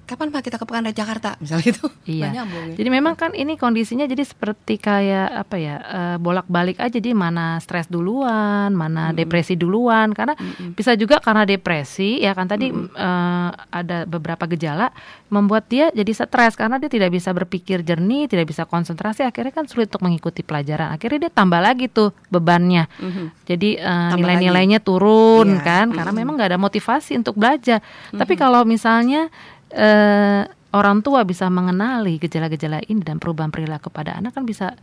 Kapan 0.04 0.28
Pak 0.28 0.44
kita 0.44 0.56
ke 0.60 0.64
Pekan 0.68 0.84
Raya 0.84 0.92
Jakarta 0.92 1.40
misalnya 1.40 1.64
gitu. 1.64 1.88
Iya. 2.04 2.28
Nyambung 2.30 2.64
ya. 2.72 2.74
Jadi 2.76 2.88
memang 2.92 3.14
kan 3.16 3.32
ini 3.32 3.56
kondisinya 3.56 4.04
jadi 4.04 4.20
seperti 4.20 4.76
kayak 4.76 5.48
apa 5.48 5.56
ya 5.56 5.76
eh, 5.80 6.16
bolak-balik 6.20 6.76
aja 6.76 7.00
jadi 7.00 7.16
mana 7.16 7.56
stres 7.64 7.88
duluan, 7.88 8.70
mana 8.76 9.16
depresi 9.16 9.56
duluan 9.56 10.12
karena 10.12 10.36
Mm-mm. 10.36 10.76
bisa 10.76 10.92
juga 10.94 11.18
karena 11.24 11.48
depresi 11.48 12.20
ya 12.20 12.36
kan 12.36 12.44
tadi 12.44 12.68
eh, 12.72 13.48
ada 13.72 14.04
beberapa 14.04 14.44
gejala 14.44 14.92
membuat 15.32 15.66
dia 15.72 15.88
jadi 15.90 16.12
stres 16.12 16.54
karena 16.54 16.76
dia 16.76 16.92
tidak 16.92 17.10
bisa 17.10 17.32
berpikir 17.32 17.80
jernih, 17.80 18.28
tidak 18.28 18.52
bisa 18.52 18.68
konsentrasi 18.68 19.24
akhirnya 19.24 19.50
kan 19.50 19.64
sulit 19.66 19.88
untuk 19.88 20.04
mengikuti 20.04 20.44
pelajaran. 20.44 20.92
Akhirnya 20.94 21.26
dia 21.26 21.32
tambah 21.32 21.58
lagi 21.58 21.88
tuh 21.88 22.12
bebannya. 22.28 22.86
Mhm. 23.00 23.48
Jadi 23.48 23.80
eh, 23.80 23.88
Tambah 23.88 24.20
nilai-nilainya 24.20 24.78
turun 24.84 25.58
Iya, 25.58 25.64
kan 25.64 25.86
karena 25.90 26.12
mm-mm. 26.12 26.20
memang 26.20 26.34
nggak 26.36 26.50
ada 26.54 26.60
motivasi 26.60 27.16
untuk 27.18 27.40
belajar. 27.40 27.80
Tapi 28.12 28.34
kalau 28.36 28.62
misalnya 28.68 29.32
eh, 29.74 30.42
orang 30.70 31.02
tua 31.02 31.22
bisa 31.22 31.46
mengenali 31.48 32.16
gejala-gejala 32.16 32.82
ini 32.84 33.00
dan 33.00 33.18
perubahan 33.18 33.50
perilaku 33.50 33.90
pada 33.90 34.14
anak 34.14 34.32
kan 34.32 34.42
bisa 34.42 34.74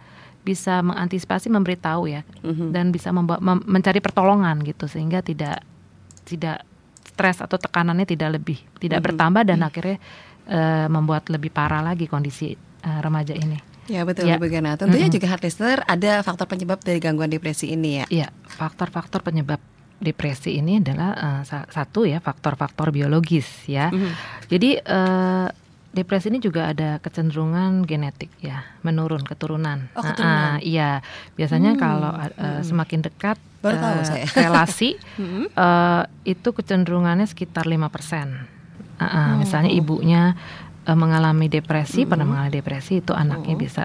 bisa 0.42 0.82
mengantisipasi 0.82 1.48
memberitahu 1.48 2.10
ya 2.10 2.22
Mhm. 2.42 2.72
dan 2.72 2.90
bisa 2.90 3.10
memba- 3.10 3.40
mem- 3.40 3.62
mencari 3.64 4.00
pertolongan 4.00 4.60
gitu 4.62 4.86
sehingga 4.86 5.22
tidak 5.22 5.62
tidak 6.24 6.66
stres 7.04 7.40
atau 7.40 7.56
tekanannya 7.56 8.06
tidak 8.06 8.36
lebih 8.36 8.58
tidak 8.78 9.00
Mhm. 9.00 9.06
bertambah 9.06 9.44
dan 9.46 9.60
akhirnya 9.62 9.98
eh, 10.44 10.88
membuat 10.88 11.30
lebih 11.30 11.48
parah 11.50 11.80
lagi 11.82 12.06
kondisi 12.06 12.52
eh, 12.82 13.00
remaja 13.00 13.32
ini. 13.32 13.62
Ya 13.86 14.02
betul 14.02 14.26
Ya. 14.26 14.38
Bagaimana? 14.38 14.74
Tentunya 14.74 15.06
Mm-mm. 15.06 15.16
juga 15.16 15.30
hard 15.30 15.44
listener 15.44 15.86
ada 15.86 16.22
faktor 16.22 16.48
penyebab 16.48 16.80
dari 16.80 16.98
gangguan 16.98 17.30
depresi 17.30 17.70
ini 17.70 18.00
ya. 18.00 18.06
Iya, 18.10 18.28
faktor-faktor 18.48 19.22
penyebab 19.22 19.62
depresi 20.02 20.58
ini 20.58 20.78
adalah 20.78 21.14
sa- 21.44 21.70
satu 21.70 22.04
ya 22.04 22.18
faktor-faktor 22.18 22.90
biologis 22.90 23.46
ya. 23.66 23.88
Mhm. 23.88 24.10
Jadi 24.50 24.70
eh, 24.76 25.48
depresi 25.92 26.28
ini 26.28 26.40
juga 26.40 26.68
ada 26.68 26.98
kecenderungan 26.98 27.84
genetik 27.84 28.32
ya, 28.40 28.64
menurun 28.82 29.22
keturunan. 29.22 29.92
Oh, 29.92 30.00
Ah, 30.00 30.06
keturunan. 30.08 30.52
ah, 30.52 30.58
iya, 30.60 31.04
biasanya 31.34 31.72
Hmm, 31.72 31.80
kalau 31.80 32.12
hmm. 32.12 32.64
semakin 32.64 33.00
dekat 33.04 33.38
Baru 33.60 33.78
tahu 33.78 33.94
eh, 33.94 34.04
saya. 34.04 34.26
relasi 34.34 34.98
eh, 35.60 36.04
itu 36.26 36.50
kecenderungannya 36.50 37.26
sekitar 37.26 37.68
5%. 37.68 38.50
Ah, 38.98 39.04
ah, 39.04 39.28
Oh. 39.30 39.38
Misalnya 39.38 39.70
ibunya 39.70 40.34
eh, 40.82 40.96
mengalami 40.96 41.46
depresi, 41.46 42.10
pernah 42.10 42.24
Mhm. 42.24 42.32
mengalami 42.32 42.54
depresi, 42.56 42.94
itu 42.98 43.14
anaknya 43.14 43.54
Oh. 43.54 43.60
bisa 43.60 43.84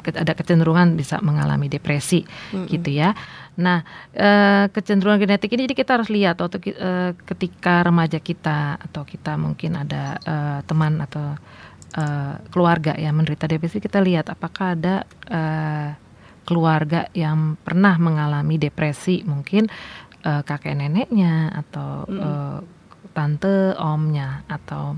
ke- 0.00 0.16
ada 0.16 0.32
kecenderungan 0.32 0.96
bisa 0.96 1.20
mengalami 1.20 1.68
depresi 1.68 2.24
Mhm. 2.50 2.66
gitu 2.66 2.90
ya. 2.90 3.12
Nah, 3.60 3.84
eh, 4.16 4.66
kecenderungan 4.72 5.20
genetik 5.20 5.52
ini 5.52 5.68
jadi 5.68 5.76
kita 5.76 6.00
harus 6.00 6.08
lihat 6.08 6.40
waktu 6.40 6.72
eh, 6.72 7.12
ketika 7.28 7.84
remaja 7.84 8.16
kita 8.16 8.80
atau 8.80 9.04
kita 9.04 9.36
mungkin 9.36 9.76
ada 9.76 10.16
eh, 10.16 10.58
teman 10.64 11.04
atau 11.04 11.36
eh, 12.00 12.34
keluarga 12.48 12.96
yang 12.96 13.20
menderita 13.20 13.44
depresi 13.44 13.78
kita 13.78 14.00
lihat 14.00 14.32
apakah 14.32 14.72
ada 14.72 15.04
eh, 15.28 15.92
keluarga 16.48 17.06
yang 17.12 17.60
pernah 17.60 18.00
mengalami 18.00 18.56
depresi 18.56 19.20
mungkin 19.28 19.68
eh, 20.24 20.42
kakek 20.42 20.74
neneknya 20.80 21.52
atau 21.52 22.08
Mm-mm. 22.08 22.24
eh, 22.24 22.58
tante 23.12 23.76
omnya 23.76 24.48
atau 24.48 24.96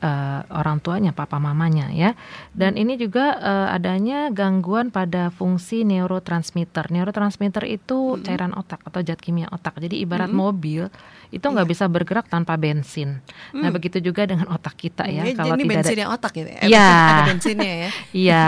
eh, 0.00 0.40
orang 0.50 0.78
tuanya, 0.78 1.12
papa 1.12 1.36
mamanya 1.36 1.88
ya. 1.90 2.16
Dan 2.50 2.74
ini 2.74 2.96
juga 2.96 3.36
eh, 3.36 3.68
adanya 3.70 4.28
gangguan 4.28 4.88
pada 4.88 5.28
fungsi 5.28 5.84
neurotransmitter. 5.84 6.88
Neurotransmitter 6.88 7.64
itu 7.64 8.16
Mm-mm. 8.16 8.24
cairan 8.24 8.52
otak 8.52 8.80
atau 8.82 9.00
zat 9.00 9.18
kimia 9.18 9.46
otak. 9.48 9.76
Jadi 9.76 9.96
ibarat 9.98 10.26
Mm-mm. 10.26 10.40
mobil 10.40 10.82
itu 11.28 11.44
nggak 11.44 11.62
Iya. 11.62 11.72
bisa 11.72 11.84
bergerak 11.86 12.26
tanpa 12.26 12.56
bensin. 12.56 13.22
Nah 13.52 13.68
Hmm. 13.68 13.72
begitu 13.72 14.00
juga 14.00 14.24
dengan 14.24 14.48
otak 14.48 14.74
kita 14.74 15.06
ya. 15.06 15.22
Kalau 15.30 15.54
ini 15.54 15.62
tidak 15.62 15.70
ada, 15.70 15.74
bensinnya 15.78 16.06
otak 16.08 16.32
gitu. 16.34 16.48
ya? 16.50 16.60
Iya. 16.60 16.88
ada 16.90 17.22
bensinnya 17.24 17.72
ya. 17.76 17.88
iya. 18.26 18.44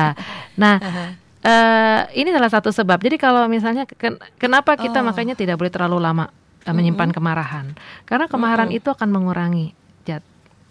Nah 0.57 0.77
eh 1.43 2.01
ini 2.17 2.31
salah 2.31 2.49
satu 2.49 2.71
sebab. 2.71 2.99
Jadi 2.99 3.17
kalau 3.17 3.45
misalnya 3.47 3.83
ken- 3.85 4.19
kenapa 4.37 4.75
kita 4.75 4.99
Oh. 4.99 5.05
makanya 5.05 5.35
tidak 5.35 5.59
boleh 5.59 5.69
terlalu 5.69 5.99
lama 5.99 6.31
eh, 6.63 6.71
menyimpan 6.71 7.11
kemarahan? 7.11 7.75
Karena 8.03 8.27
kemarahan 8.27 8.67
Mm-mm. 8.67 8.79
itu 8.79 8.89
akan 8.89 9.09
mengurangi 9.11 9.75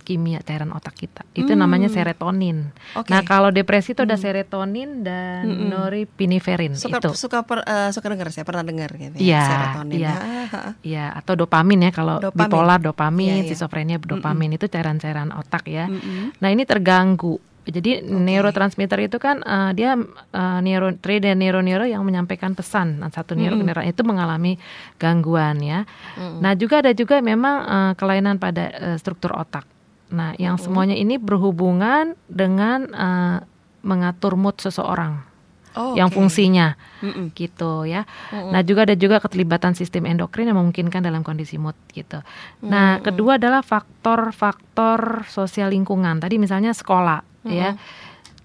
kimia 0.02 0.42
cairan 0.42 0.70
otak 0.70 0.94
kita. 0.96 1.22
Itu 1.32 1.54
Hmm. 1.54 1.62
namanya 1.62 1.88
serotonin. 1.88 2.74
Oke. 2.94 3.08
Nah, 3.08 3.22
kalau 3.22 3.50
depresi 3.50 3.94
itu 3.94 4.02
ada 4.02 4.14
Hmm. 4.14 4.24
serotonin 4.24 4.90
dan 5.02 5.46
Mm-mm. 5.46 5.70
norepinephrine 5.70 6.74
suka 6.74 6.98
itu. 6.98 7.10
suka 7.14 7.42
per- 7.42 7.64
eh, 7.64 7.90
suka 7.90 8.08
dengar 8.08 8.28
saya 8.30 8.42
pernah 8.42 8.62
dengar 8.62 8.90
gitu 8.92 9.16
ya. 9.16 9.22
Iya, 9.22 9.44
Serotonin. 9.44 9.96
iya. 9.96 10.12
Ah, 10.12 10.20
ah, 10.20 10.56
ah. 10.68 10.74
Ya, 10.82 11.06
atau 11.12 11.34
dopamin 11.36 11.80
ya 11.82 11.92
kalau 11.92 12.18
Dopamin. 12.20 12.42
bipolar 12.42 12.80
dopamin, 12.80 13.28
Iya, 13.28 13.36
iya. 13.38 13.46
skizofrenia 13.48 13.98
dopamin 13.98 14.52
itu 14.54 14.66
cairan-cairan 14.66 15.32
otak 15.32 15.66
ya. 15.66 15.86
Mm-mm. 15.86 16.36
Nah, 16.38 16.50
ini 16.50 16.66
terganggu. 16.66 17.38
Jadi 17.62 18.02
neurotransmitter 18.02 19.06
itu 19.06 19.18
kan 19.18 19.38
eh, 19.40 19.72
dia 19.74 19.94
eh, 19.94 20.60
neuro 20.62 20.90
dan 20.98 21.38
neuro-neuro 21.38 21.86
yang 21.86 22.02
menyampaikan 22.02 22.58
pesan. 22.58 22.98
Nah, 22.98 23.10
satu 23.10 23.38
neuro 23.38 23.54
Mm-mm. 23.54 23.70
neuro 23.70 23.82
itu 23.82 24.02
mengalami 24.02 24.58
gangguan 24.98 25.62
ya. 25.62 25.86
Mm-mm. 26.18 26.42
Nah, 26.42 26.58
juga 26.58 26.82
ada 26.82 26.90
juga 26.92 27.22
memang 27.22 27.56
eh, 27.62 27.92
kelainan 27.94 28.38
pada 28.38 28.66
eh, 28.68 28.98
struktur 28.98 29.38
otak. 29.38 29.70
Nah, 30.12 30.36
yang 30.36 30.60
Mm-mm. 30.60 30.66
semuanya 30.68 30.96
ini 31.00 31.16
berhubungan 31.16 32.20
dengan 32.28 32.86
eh, 32.92 33.38
mengatur 33.82 34.36
mood 34.36 34.60
seseorang. 34.60 35.32
Oh, 35.72 35.96
yang 35.96 36.12
fungsinya 36.12 36.76
Mm-mm. 37.00 37.32
gitu 37.32 37.88
ya. 37.88 38.04
Mm-mm. 38.28 38.52
Nah, 38.52 38.60
juga 38.60 38.84
ada 38.84 38.92
juga 38.92 39.24
keterlibatan 39.24 39.72
sistem 39.72 40.04
endokrin 40.04 40.52
yang 40.52 40.60
memungkinkan 40.60 41.00
dalam 41.00 41.24
kondisi 41.24 41.56
mood 41.56 41.80
gitu. 41.96 42.20
Nah, 42.60 43.00
Mm-mm. 43.00 43.08
kedua 43.08 43.40
adalah 43.40 43.64
faktor-faktor 43.64 45.24
sosial 45.32 45.72
lingkungan. 45.72 46.20
Tadi 46.20 46.36
misalnya 46.36 46.76
sekolah 46.76 47.48
ya. 47.48 47.80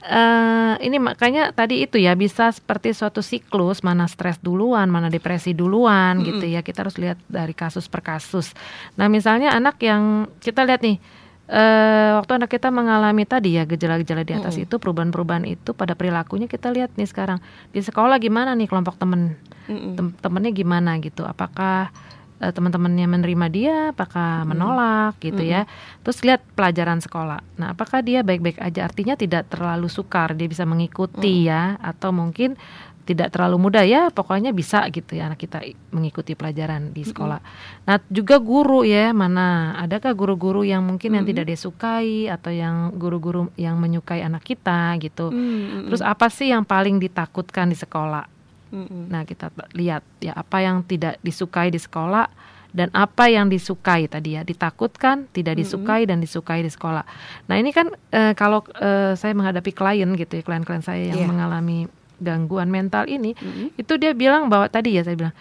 Eh, 0.06 0.74
ini 0.86 1.02
makanya 1.02 1.50
tadi 1.50 1.82
itu 1.82 1.98
ya 1.98 2.14
bisa 2.14 2.54
seperti 2.54 2.94
suatu 2.94 3.26
siklus 3.26 3.82
mana 3.82 4.06
stres 4.06 4.38
duluan, 4.38 4.86
mana 4.86 5.10
depresi 5.10 5.50
duluan 5.50 6.22
Mm-mm. 6.22 6.30
gitu 6.30 6.46
ya. 6.46 6.62
Kita 6.62 6.86
harus 6.86 6.94
lihat 6.94 7.18
dari 7.26 7.58
kasus 7.58 7.90
per 7.90 8.06
kasus. 8.06 8.54
Nah, 8.94 9.10
misalnya 9.10 9.50
anak 9.50 9.82
yang 9.82 10.30
kita 10.38 10.62
lihat 10.62 10.78
nih 10.78 11.02
eh 11.46 12.10
waktu 12.18 12.42
anak 12.42 12.50
kita 12.50 12.74
mengalami 12.74 13.22
tadi 13.22 13.54
ya 13.54 13.62
gejala-gejala 13.62 14.26
di 14.26 14.34
atas 14.34 14.58
Mm-mm. 14.58 14.66
itu 14.66 14.74
perubahan-perubahan 14.82 15.46
itu 15.46 15.70
pada 15.78 15.94
perilakunya 15.94 16.50
kita 16.50 16.74
lihat 16.74 16.98
nih 16.98 17.06
sekarang 17.06 17.38
di 17.70 17.78
sekolah 17.78 18.18
gimana 18.18 18.58
nih 18.58 18.66
kelompok 18.66 18.98
temen? 18.98 19.38
Mm-mm. 19.70 19.94
tem 19.94 20.06
temennya 20.18 20.50
gimana 20.50 20.98
gitu? 20.98 21.22
Apakah 21.22 21.94
eh, 22.42 22.50
teman-temannya 22.50 23.06
menerima 23.06 23.46
dia? 23.54 23.76
Apakah 23.94 24.42
Mm-mm. 24.42 24.58
menolak 24.58 25.14
gitu 25.22 25.38
ya? 25.46 25.70
Terus 26.02 26.18
lihat 26.26 26.42
pelajaran 26.58 26.98
sekolah. 26.98 27.38
Nah 27.62 27.78
apakah 27.78 28.02
dia 28.02 28.26
baik-baik 28.26 28.58
aja? 28.58 28.82
Artinya 28.82 29.14
tidak 29.14 29.46
terlalu 29.46 29.86
sukar 29.86 30.34
dia 30.34 30.50
bisa 30.50 30.66
mengikuti 30.66 31.46
ya 31.46 31.78
atau 31.78 32.10
mungkin 32.10 32.58
tidak 33.06 33.30
terlalu 33.30 33.70
mudah 33.70 33.86
ya 33.86 34.10
pokoknya 34.10 34.50
bisa 34.50 34.82
gitu 34.90 35.14
ya 35.14 35.30
anak 35.30 35.38
kita 35.38 35.62
mengikuti 35.94 36.34
pelajaran 36.34 36.90
di 36.90 37.06
sekolah 37.06 37.38
nah 37.86 38.02
juga 38.10 38.36
guru 38.36 38.82
ya 38.82 39.14
mana 39.14 39.78
adakah 39.78 40.10
guru-guru 40.12 40.66
yang 40.66 40.82
mungkin 40.82 41.14
yang 41.14 41.22
Mm-mm. 41.22 41.30
tidak 41.38 41.46
disukai 41.48 42.26
atau 42.26 42.50
yang 42.50 42.90
guru-guru 42.98 43.46
yang 43.54 43.78
menyukai 43.78 44.20
anak 44.20 44.42
kita 44.42 44.98
gitu 44.98 45.30
Mm-mm. 45.30 45.86
terus 45.86 46.02
apa 46.02 46.26
sih 46.26 46.50
yang 46.50 46.66
paling 46.66 46.98
ditakutkan 46.98 47.70
di 47.70 47.78
sekolah 47.78 48.26
Mm-mm. 48.66 49.06
Nah, 49.06 49.22
kita 49.22 49.54
lihat 49.78 50.02
ya 50.18 50.34
apa 50.34 50.58
yang 50.58 50.82
tidak 50.82 51.22
disukai 51.22 51.70
di 51.70 51.78
sekolah 51.78 52.26
dan 52.74 52.90
apa 52.90 53.30
yang 53.30 53.46
disukai 53.46 54.10
tadi 54.10 54.34
ya, 54.34 54.42
ditakutkan, 54.42 55.30
tidak 55.30 55.54
disukai 55.54 56.02
dan 56.02 56.18
disukai 56.18 56.60
di 56.60 56.68
sekolah. 56.68 57.06
Nah, 57.46 57.56
ini 57.56 57.70
kan 57.70 57.94
eh, 58.10 58.34
kalau 58.34 58.66
eh, 58.76 59.14
saya 59.14 59.32
menghadapi 59.32 59.70
klien 59.70 60.10
gitu 60.12 60.34
ya, 60.34 60.42
klien-klien 60.42 60.82
saya 60.82 61.14
yang 61.14 61.24
Iya. 61.24 61.30
mengalami 61.30 61.86
gangguan 62.16 62.72
mental 62.72 63.04
ini, 63.06 63.36
Mm-mm. 63.36 63.76
itu 63.76 63.92
dia 64.00 64.16
bilang 64.16 64.48
bahwa 64.48 64.66
tadi 64.72 64.96
ya 64.96 65.04
saya 65.04 65.16
bilang 65.16 65.34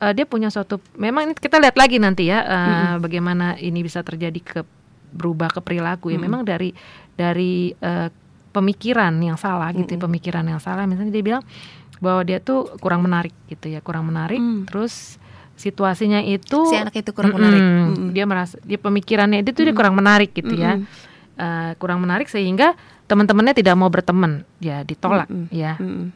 eh, 0.00 0.12
dia 0.16 0.24
punya 0.24 0.48
suatu 0.48 0.80
memang 0.96 1.28
ini 1.28 1.34
kita 1.36 1.60
lihat 1.60 1.76
lagi 1.76 2.00
nanti 2.00 2.32
ya 2.32 2.38
eh, 2.42 2.56
Mm-mm. 2.56 3.04
bagaimana 3.04 3.60
ini 3.60 3.84
bisa 3.84 4.00
terjadi 4.00 4.40
ke 4.40 4.60
berubah 5.12 5.52
ke 5.52 5.60
perilaku 5.60 6.08
ya. 6.08 6.16
Mm-mm. 6.16 6.24
Memang 6.24 6.42
dari 6.48 6.72
dari 7.12 7.76
eh, 7.76 8.08
pemikiran 8.52 9.16
yang 9.20 9.36
salah 9.40 9.72
gitu, 9.72 9.96
ya, 9.96 10.00
Mm-mm. 10.00 10.06
pemikiran 10.08 10.44
yang 10.44 10.60
salah. 10.60 10.84
Misalnya 10.88 11.12
dia 11.12 11.24
bilang 11.24 11.44
bahwa 12.02 12.20
dia 12.24 12.40
tuh 12.40 12.66
kurang 12.80 13.04
menarik 13.04 13.32
gitu 13.48 13.68
ya, 13.68 13.80
kurang 13.84 14.08
menarik. 14.08 14.40
Mm. 14.40 14.68
Terus 14.68 15.16
situasinya 15.52 16.18
itu 16.24 16.64
Si 16.66 16.74
anak 16.74 16.96
itu 16.96 17.12
kurang 17.12 17.36
Mm-mm. 17.36 17.44
menarik. 17.44 17.62
Mm-mm. 17.62 18.08
Dia 18.16 18.24
merasa 18.24 18.56
dia 18.64 18.80
pemikirannya 18.80 19.44
dia 19.44 19.52
tuh 19.52 19.68
dia 19.68 19.76
Mm. 19.76 19.78
kurang 19.78 19.94
menarik 20.00 20.32
gitu 20.32 20.56
ya. 20.56 20.80
Mm-mm. 20.80 21.10
Eh, 21.32 21.72
kurang 21.80 22.04
menarik 22.04 22.28
sehingga 22.28 22.76
teman-temannya 23.08 23.56
tidak 23.56 23.76
mau 23.76 23.88
berteman, 23.92 24.44
ya 24.60 24.84
ditolak 24.84 25.28
Mm-mm. 25.28 25.48
ya. 25.52 25.76
Mm-mm. 25.80 26.12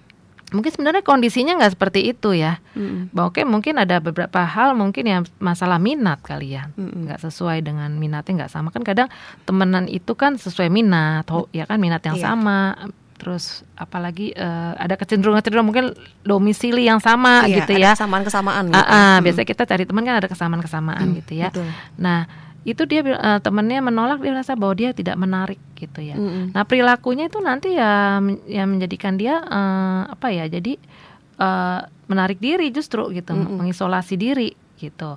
Mungkin 0.47 0.71
sebenarnya 0.71 1.03
kondisinya 1.03 1.59
nggak 1.59 1.75
seperti 1.75 2.07
itu 2.07 2.31
ya. 2.31 2.63
Bahwa 3.11 3.35
oke 3.35 3.43
mungkin 3.43 3.77
ada 3.77 3.99
beberapa 3.99 4.47
hal 4.47 4.73
mungkin 4.73 5.03
ya 5.03 5.19
masalah 5.37 5.77
minat 5.77 6.23
kali 6.23 6.55
ya 6.55 6.71
nggak 6.77 7.19
sesuai 7.21 7.61
dengan 7.61 7.91
minatnya 7.93 8.45
nggak 8.45 8.53
sama 8.53 8.71
kan 8.71 8.81
kadang 8.81 9.11
temenan 9.43 9.87
itu 9.87 10.15
kan 10.15 10.37
sesuai 10.37 10.69
minat 10.69 11.27
ho- 11.29 11.51
ya 11.51 11.65
kan 11.65 11.77
minat 11.77 11.99
yang 12.01 12.15
Iya. 12.15 12.25
sama 12.29 12.79
terus 13.17 13.65
apalagi 13.75 14.31
eh, 14.31 14.73
ada 14.77 14.95
kecenderungan 14.95 15.41
kecenderungan 15.41 15.67
mungkin 15.67 15.87
domisili 16.21 16.85
yang 16.85 17.01
sama 17.01 17.43
Iya, 17.43 17.65
gitu 17.65 17.73
ada 17.73 17.83
ya 17.83 17.91
kesamaan-kesamaan 17.97 18.65
gitu. 18.69 18.77
ah, 18.79 19.17
Mm. 19.17 19.25
biasanya 19.25 19.49
kita 19.49 19.63
cari 19.65 19.83
teman 19.83 20.05
kan 20.05 20.17
ada 20.17 20.29
kesamaan-kesamaan 20.29 21.01
Mm, 21.03 21.15
gitu 21.19 21.33
ya 21.35 21.49
Betul. 21.49 21.67
nah 21.97 22.29
itu 22.67 22.83
dia 22.83 23.07
eh, 23.07 23.39
temennya 23.39 23.79
menolak 23.79 24.19
dia 24.19 24.35
merasa 24.35 24.59
bahwa 24.59 24.75
dia 24.75 24.91
tidak 24.91 25.15
menarik 25.15 25.63
gitu 25.79 26.03
ya 26.03 26.19
Mm-mm. 26.19 26.51
Nah 26.51 26.67
perilakunya 26.67 27.31
itu 27.31 27.39
nanti 27.39 27.79
ya 27.79 28.19
yang 28.51 28.75
menjadikan 28.75 29.15
dia 29.15 29.39
eh, 29.39 30.03
apa 30.11 30.35
ya 30.35 30.51
jadi 30.51 30.75
eh, 31.39 31.81
menarik 32.11 32.43
diri 32.43 32.75
justru 32.75 33.07
gitu 33.15 33.33
Mm-mm. 33.33 33.63
mengisolasi 33.63 34.19
diri 34.19 34.51
gitu. 34.83 35.15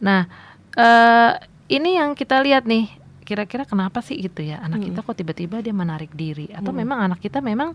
Nah 0.00 0.30
eh, 0.78 1.32
ini 1.66 1.98
yang 1.98 2.14
kita 2.14 2.38
lihat 2.40 2.62
nih 2.62 2.86
kira-kira 3.24 3.64
kenapa 3.64 3.98
sih 3.98 4.20
gitu 4.20 4.44
ya 4.44 4.62
anak 4.62 4.78
Mm-mm. 4.84 4.88
kita 4.94 5.00
kok 5.02 5.16
tiba-tiba 5.18 5.56
dia 5.64 5.74
menarik 5.74 6.14
diri 6.14 6.52
atau 6.54 6.70
Mm. 6.70 6.78
memang 6.78 6.98
anak 7.10 7.18
kita 7.18 7.42
memang 7.42 7.74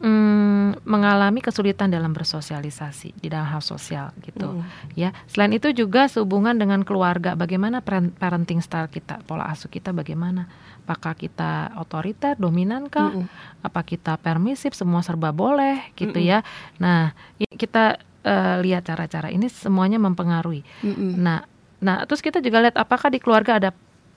mm, 0.00 0.84
mengalami 0.84 1.40
kesulitan 1.40 1.88
dalam 1.88 2.12
bersosialisasi 2.12 3.16
di 3.16 3.28
dalam 3.32 3.48
hal 3.48 3.62
sosial 3.64 4.12
gitu 4.20 4.60
Mm-mm. 4.60 4.92
ya. 4.98 5.14
Selain 5.30 5.52
itu 5.56 5.72
juga 5.72 6.06
sehubungan 6.10 6.56
dengan 6.56 6.84
keluarga, 6.84 7.32
bagaimana 7.32 7.80
paren- 7.80 8.12
parenting 8.12 8.60
style 8.60 8.92
kita, 8.92 9.24
pola 9.24 9.48
asuh 9.48 9.72
kita 9.72 9.96
bagaimana? 9.96 10.48
Apakah 10.86 11.18
kita 11.18 11.74
otoriter, 11.80 12.38
dominan 12.38 12.86
kah? 12.86 13.10
Mm-mm. 13.10 13.26
Apa 13.64 13.82
kita 13.82 14.20
permisif, 14.20 14.76
semua 14.76 15.02
serba 15.02 15.34
boleh 15.34 15.90
gitu 15.98 16.18
Mm-mm. 16.18 16.30
ya? 16.30 16.38
Nah, 16.78 17.16
kita 17.40 17.98
eh, 18.22 18.56
lihat 18.62 18.86
cara-cara 18.86 19.32
ini 19.32 19.50
semuanya 19.50 19.98
mempengaruhi. 19.98 20.62
Mm-mm. 20.84 21.18
Nah, 21.18 21.42
nah 21.82 22.04
terus 22.06 22.22
kita 22.22 22.38
juga 22.38 22.62
lihat 22.62 22.76
apakah 22.78 23.10
di 23.10 23.18
keluarga 23.18 23.58
ada 23.58 23.70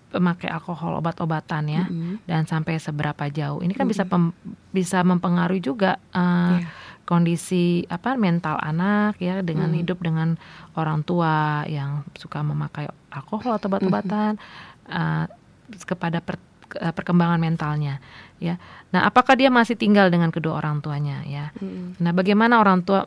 pemakai 0.09 0.49
alkohol, 0.49 0.97
obat-obatan 0.97 1.63
ya? 1.65 1.83
Mm-mm. 1.85 2.25
Dan 2.25 2.43
sampai 2.43 2.77
seberapa 2.77 3.29
jauh? 3.29 3.61
Ini 3.61 3.71
kan 3.71 3.85
bisa 3.85 4.03
pem- 4.03 4.33
bisa 4.69 5.01
mempengaruhi 5.01 5.61
juga 5.61 6.01
eh, 6.11 6.59
Iya. 6.59 6.67
kondisi 7.05 7.65
apa 7.85 8.13
mental 8.13 8.57
anak 8.57 9.17
ya 9.17 9.41
dengan 9.41 9.73
Hmm. 9.73 9.79
hidup 9.81 9.97
dengan 9.97 10.37
orang 10.73 11.01
tua 11.01 11.65
yang 11.65 12.05
suka 12.13 12.41
memakai 12.41 12.85
alkohol 13.09 13.55
atau 13.55 13.65
obat-obatan 13.65 14.37
eh, 14.85 15.25
kepada 15.85 16.17
per- 16.19 16.41
ke- 16.65 16.77
eh, 16.77 16.89
perkembangan 16.89 17.37
mentalnya 17.37 17.97
ya. 18.37 18.57
Nah, 18.89 19.05
apakah 19.05 19.33
dia 19.33 19.49
masih 19.49 19.73
tinggal 19.73 20.09
dengan 20.09 20.29
kedua 20.29 20.57
orang 20.57 20.81
tuanya 20.81 21.21
ya? 21.25 21.53
Mm-mm. 21.57 21.97
Nah, 21.97 22.09
bagaimana 22.09 22.57
orang 22.57 22.81
tua 22.81 23.05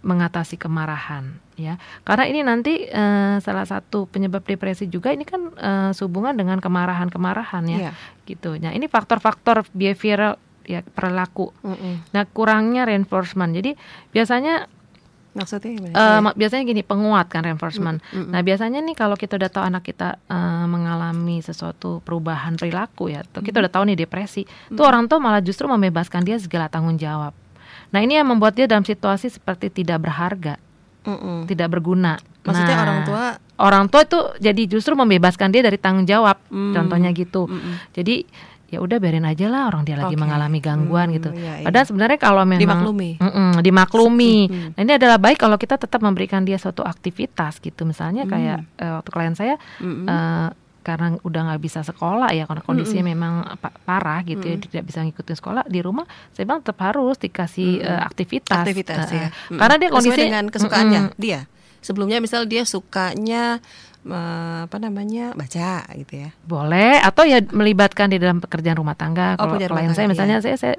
mengatasi 0.00 0.56
kemarahan 0.56 1.28
ya? 1.54 1.76
Karena 2.02 2.24
ini 2.24 2.40
nanti 2.40 2.82
eh, 2.82 3.36
salah 3.38 3.64
satu 3.64 4.04
penyebab 4.04 4.42
depresi 4.42 4.86
juga 4.86 5.10
ini 5.10 5.22
kan 5.22 5.52
eh, 5.52 5.90
sehubungan 5.90 6.32
dengan 6.32 6.56
kemarahan-kemarahan 6.58 7.64
ya 7.66 7.78
Iya. 7.80 7.92
gitu. 8.24 8.56
Nah, 8.56 8.70
ini 8.70 8.86
faktor-faktor 8.86 9.68
behavioral 9.70 10.36
ya 10.62 10.80
perilaku 10.82 11.50
Mm-mm. 11.60 12.08
Nah, 12.10 12.24
kurangnya 12.26 12.84
reinforcement. 12.84 13.50
Jadi 13.50 13.74
biasanya 14.10 14.68
Maksudnya 15.30 15.70
gimana? 15.70 16.18
ma- 16.20 16.34
biasanya 16.34 16.64
gini, 16.64 16.82
penguat 16.82 17.28
kan 17.28 17.46
reinforcement. 17.46 18.02
Mm-mm. 18.04 18.28
Nah, 18.28 18.40
biasanya 18.40 18.80
nih 18.80 18.94
kalau 18.94 19.14
kita 19.14 19.36
udah 19.36 19.46
tahu 19.46 19.62
anak 19.62 19.84
kita 19.84 20.18
eh, 20.26 20.66
mengalami 20.66 21.38
sesuatu 21.38 22.00
perubahan 22.00 22.56
perilaku 22.56 23.08
ya, 23.08 23.22
atau 23.22 23.38
kita 23.38 23.58
udah 23.58 23.70
tahu 23.70 23.84
nih 23.86 23.98
depresi, 24.00 24.42
tuh 24.68 24.82
orang 24.82 25.06
tua 25.06 25.18
malah 25.18 25.38
justru 25.38 25.64
membebaskan 25.64 26.24
dia 26.24 26.34
segala 26.36 26.66
tanggung 26.66 26.96
jawab. 26.96 27.30
Nah, 27.90 28.00
ini 28.00 28.14
yang 28.14 28.26
membuat 28.26 28.54
dia 28.54 28.64
dalam 28.64 28.82
situasi 28.82 29.28
seperti 29.28 29.68
tidak 29.68 29.98
berharga, 30.00 30.54
Mm-mm. 31.02 31.46
tidak 31.46 31.68
berguna. 31.70 32.18
Maksudnya 32.40 32.76
Nah, 32.76 32.84
orang 32.84 33.00
tua 33.02 33.24
orang 33.58 33.84
tua 33.86 34.00
itu 34.02 34.18
jadi 34.38 34.62
justru 34.64 34.94
membebaskan 34.94 35.50
dia 35.50 35.60
dari 35.60 35.76
tanggung 35.76 36.06
jawab. 36.06 36.38
Mm. 36.48 36.72
Contohnya 36.72 37.10
gitu. 37.10 37.44
Mm-mm. 37.44 37.74
Jadi 37.92 38.24
ya 38.70 38.78
udah 38.78 38.96
biarin 38.96 39.26
aja 39.26 39.50
lah 39.50 39.66
orang 39.66 39.82
dia 39.82 39.98
lagi 39.98 40.14
Oke. 40.14 40.22
mengalami 40.22 40.62
gangguan 40.62 41.10
Hmm, 41.10 41.16
gitu. 41.18 41.28
iya, 41.34 41.58
iya. 41.58 41.66
Padahal 41.66 41.86
sebenarnya 41.90 42.18
kalau 42.22 42.46
memang 42.46 42.62
Dimaklumi. 42.62 43.10
Mm-mm, 43.18 43.50
dimaklumi. 43.60 44.36
Mm. 44.46 44.68
Nah, 44.72 44.80
ini 44.80 44.92
adalah 44.94 45.18
baik 45.18 45.38
kalau 45.38 45.58
kita 45.58 45.74
tetap 45.74 45.98
memberikan 45.98 46.46
dia 46.46 46.54
suatu 46.54 46.86
aktivitas 46.86 47.58
gitu. 47.58 47.82
Misalnya 47.82 48.22
Hmm. 48.22 48.30
kayak 48.30 48.58
eh, 48.78 48.92
waktu 48.94 49.10
klien 49.10 49.34
saya 49.34 49.58
eh, 49.82 50.48
karena 50.80 51.20
udah 51.20 51.40
nggak 51.46 51.60
bisa 51.60 51.80
sekolah 51.80 52.30
ya 52.30 52.44
karena 52.44 52.60
kondisinya 52.60 53.02
Mm-mm. 53.02 53.12
memang 53.14 53.32
pa- 53.56 53.76
parah 53.78 54.20
gitu 54.22 54.40
ya 54.42 54.54
Mm-mm. 54.54 54.64
tidak 54.66 54.82
bisa 54.84 54.98
ngikutin 55.00 55.36
sekolah 55.36 55.62
di 55.64 55.78
rumah 55.78 56.04
saya 56.30 56.44
bilang 56.44 56.60
tetap 56.60 56.80
harus 56.82 57.16
dikasih 57.16 57.70
Mm-mm. 57.78 57.86
eh, 57.86 58.00
aktivitas, 58.02 58.64
aktivitas 58.64 59.06
Eh, 59.08 59.16
ya. 59.16 59.28
Mm. 59.48 59.58
karena 59.58 59.74
dia 59.76 59.86
Sesuai 59.86 59.96
kondisi 59.96 60.20
dengan 60.22 60.44
kesukaannya 60.46 61.00
Mm-mm. 61.06 61.16
dia. 61.16 61.40
Sebelumnya 61.80 62.18
misal 62.18 62.44
dia 62.44 62.60
sukanya 62.62 63.60
apa 64.02 64.76
namanya 64.76 65.36
baca 65.36 65.84
gitu 65.92 66.12
ya. 66.18 66.32
boleh 66.40 66.96
atau 66.98 67.20
ya 67.22 67.44
melibatkan 67.46 68.08
di 68.08 68.16
dalam 68.16 68.40
pekerjaan 68.40 68.72
rumah 68.74 68.96
tangga 68.96 69.36
Oh, 69.36 69.44
kalau 69.44 69.60
klien 69.60 69.68
saya 69.92 70.08
tangga, 70.08 70.08
misalnya 70.08 70.36
saya 70.40 70.56
saya 70.56 70.74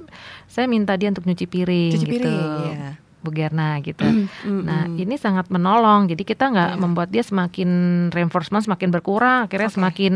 saya 0.45 0.65
minta 0.65 0.97
dia 0.97 1.09
untuk 1.09 1.25
nyuci 1.25 1.45
piring 1.45 1.93
Cuci 1.93 2.01
gitu 2.01 2.17
piring, 2.17 2.49
ya. 2.73 2.91
Bu 3.21 3.29
Gerna 3.29 3.77
gitu. 3.79 4.01
Nah, 4.43 4.89
ini 4.89 5.13
sangat 5.15 5.47
menolong. 5.47 6.09
Jadi 6.09 6.21
kita 6.21 6.49
nggak 6.49 6.71
Iya. 6.73 6.81
membuat 6.81 7.09
dia 7.09 7.21
semakin 7.21 7.69
reinforcement 8.09 8.65
semakin 8.65 8.89
berkurang, 8.89 9.45
akhirnya 9.45 9.69
Oke. 9.69 9.77
semakin 9.77 10.13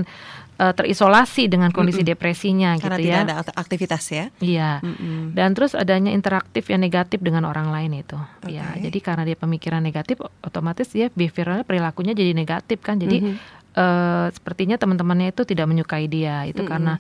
eh, 0.56 0.72
terisolasi 0.72 1.46
dengan 1.46 1.68
kondisi 1.68 2.00
Mm-mm. 2.00 2.12
depresinya 2.12 2.80
karena 2.80 2.96
gitu 2.96 3.06
tidak 3.06 3.20
ya. 3.20 3.26
ada 3.28 3.34
akt- 3.44 3.56
aktivitas 3.60 4.04
ya. 4.08 4.26
Iya. 4.40 4.72
Mm-mm. 4.80 5.36
Dan 5.36 5.52
terus 5.52 5.76
adanya 5.76 6.10
interaktif 6.10 6.66
yang 6.66 6.80
negatif 6.80 7.20
dengan 7.20 7.44
orang 7.44 7.68
lain 7.68 7.92
itu. 7.94 8.16
Ya, 8.48 8.72
Oke. 8.72 8.88
jadi 8.88 9.00
karena 9.00 9.24
dia 9.24 9.36
pemikiran 9.36 9.84
negatif, 9.84 10.16
otomatis 10.40 10.88
dia 10.88 11.12
behavioralnya 11.12 11.62
perilakunya 11.62 12.12
jadi 12.12 12.32
negatif 12.32 12.80
kan. 12.80 12.98
Jadi 12.98 13.20
Mhm. 13.22 13.36
eh, 13.76 14.28
sepertinya 14.32 14.80
teman-temannya 14.80 15.30
itu 15.30 15.44
tidak 15.44 15.68
menyukai 15.68 16.08
dia. 16.08 16.48
Itu 16.48 16.64
Mm-mm. 16.64 16.72
karena 16.72 16.94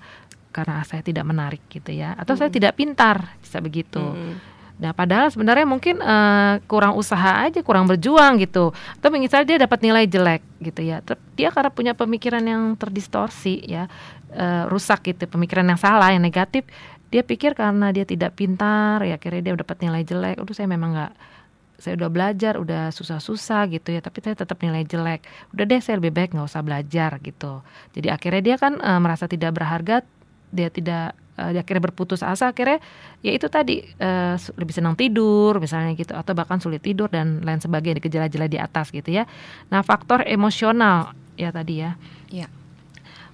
karena 0.52 0.84
saya 0.84 1.00
tidak 1.00 1.24
menarik 1.24 1.64
gitu 1.68 1.92
ya. 1.92 2.12
Atau 2.14 2.36
saya 2.36 2.48
tidak 2.48 2.76
pintar, 2.76 3.40
bisa 3.40 3.60
begitu. 3.60 4.04
Mm-mm. 4.04 4.36
Nah, 4.76 4.92
padahal 4.92 5.32
sebenarnya 5.32 5.64
mungkin 5.64 6.04
uh, 6.04 6.60
kurang 6.68 7.00
usaha 7.00 7.48
aja, 7.48 7.64
kurang 7.64 7.88
berjuang 7.88 8.44
gitu. 8.44 8.76
Atau 9.00 9.08
misalnya 9.16 9.56
dia 9.56 9.60
dapat 9.64 9.80
nilai 9.80 10.04
jelek 10.04 10.44
gitu 10.60 10.84
ya. 10.84 11.00
Dia 11.40 11.50
karena 11.56 11.72
punya 11.72 11.94
pemikiran 11.96 12.44
yang 12.44 12.76
terdistorsi 12.76 13.64
ya, 13.64 13.88
uh, 14.36 14.68
rusak 14.68 15.16
gitu, 15.16 15.32
pemikiran 15.32 15.64
yang 15.64 15.80
salah, 15.80 16.12
yang 16.12 16.20
negatif. 16.20 16.68
Dia 17.08 17.24
pikir 17.24 17.56
karena 17.56 17.96
dia 17.96 18.04
tidak 18.04 18.36
pintar, 18.36 19.00
ya 19.08 19.16
akhirnya 19.16 19.42
dia 19.48 19.54
dapat 19.56 19.78
nilai 19.80 20.04
jelek. 20.04 20.44
Udah 20.44 20.56
saya 20.56 20.68
memang 20.68 20.92
nggak 20.92 21.14
saya 21.76 22.00
udah 22.00 22.12
belajar, 22.12 22.56
udah 22.56 22.92
susah-susah 22.92 23.68
gitu 23.72 23.96
ya, 23.96 24.00
tapi 24.00 24.24
saya 24.24 24.36
tetap 24.36 24.60
nilai 24.60 24.84
jelek. 24.84 25.24
Udah 25.56 25.64
deh, 25.64 25.80
saya 25.80 26.00
lebih 26.04 26.12
baik 26.12 26.36
nggak 26.36 26.48
usah 26.52 26.64
belajar 26.64 27.20
gitu. 27.24 27.64
Jadi 27.96 28.08
akhirnya 28.12 28.42
dia 28.44 28.56
kan 28.60 28.76
uh, 28.80 29.00
merasa 29.00 29.28
tidak 29.32 29.56
berharga, 29.56 30.04
dia 30.52 30.68
tidak 30.68 31.16
uh, 31.38 31.52
akhirnya 31.56 31.84
berputus 31.92 32.24
asa 32.24 32.52
akhirnya 32.52 32.80
ya 33.22 33.32
itu 33.36 33.48
tadi 33.52 33.84
uh, 34.00 34.36
lebih 34.56 34.74
senang 34.76 34.96
tidur 34.96 35.60
misalnya 35.60 35.96
gitu 35.96 36.16
atau 36.16 36.34
bahkan 36.36 36.60
sulit 36.60 36.84
tidur 36.84 37.12
dan 37.12 37.44
lain 37.44 37.60
sebagainya 37.60 38.02
gejala-gejala 38.02 38.48
di 38.48 38.60
atas 38.60 38.92
gitu 38.92 39.12
ya 39.12 39.28
nah 39.70 39.84
faktor 39.84 40.24
emosional 40.26 41.14
ya 41.36 41.52
tadi 41.52 41.84
ya 41.84 42.00
ya 42.32 42.48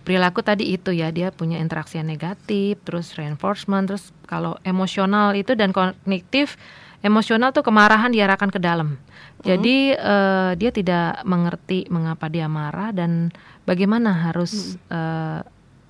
perilaku 0.01 0.41
tadi 0.41 0.73
itu 0.73 0.89
ya 0.91 1.13
dia 1.13 1.29
punya 1.29 1.61
interaksi 1.61 2.01
yang 2.01 2.09
negatif 2.09 2.81
terus 2.81 3.13
reinforcement 3.13 3.85
terus 3.85 4.09
kalau 4.25 4.57
emosional 4.65 5.37
itu 5.37 5.53
dan 5.53 5.69
kognitif 5.69 6.57
emosional 7.05 7.53
tuh 7.53 7.65
kemarahan 7.65 8.09
diarahkan 8.09 8.49
ke 8.49 8.57
dalam 8.57 8.97
jadi 9.41 9.97
mm. 9.97 10.01
uh, 10.01 10.51
dia 10.57 10.71
tidak 10.73 11.21
mengerti 11.25 11.89
mengapa 11.89 12.29
dia 12.29 12.45
marah 12.45 12.93
dan 12.93 13.33
bagaimana 13.65 14.29
harus 14.29 14.77
mm. 14.77 14.89
uh, 14.89 15.39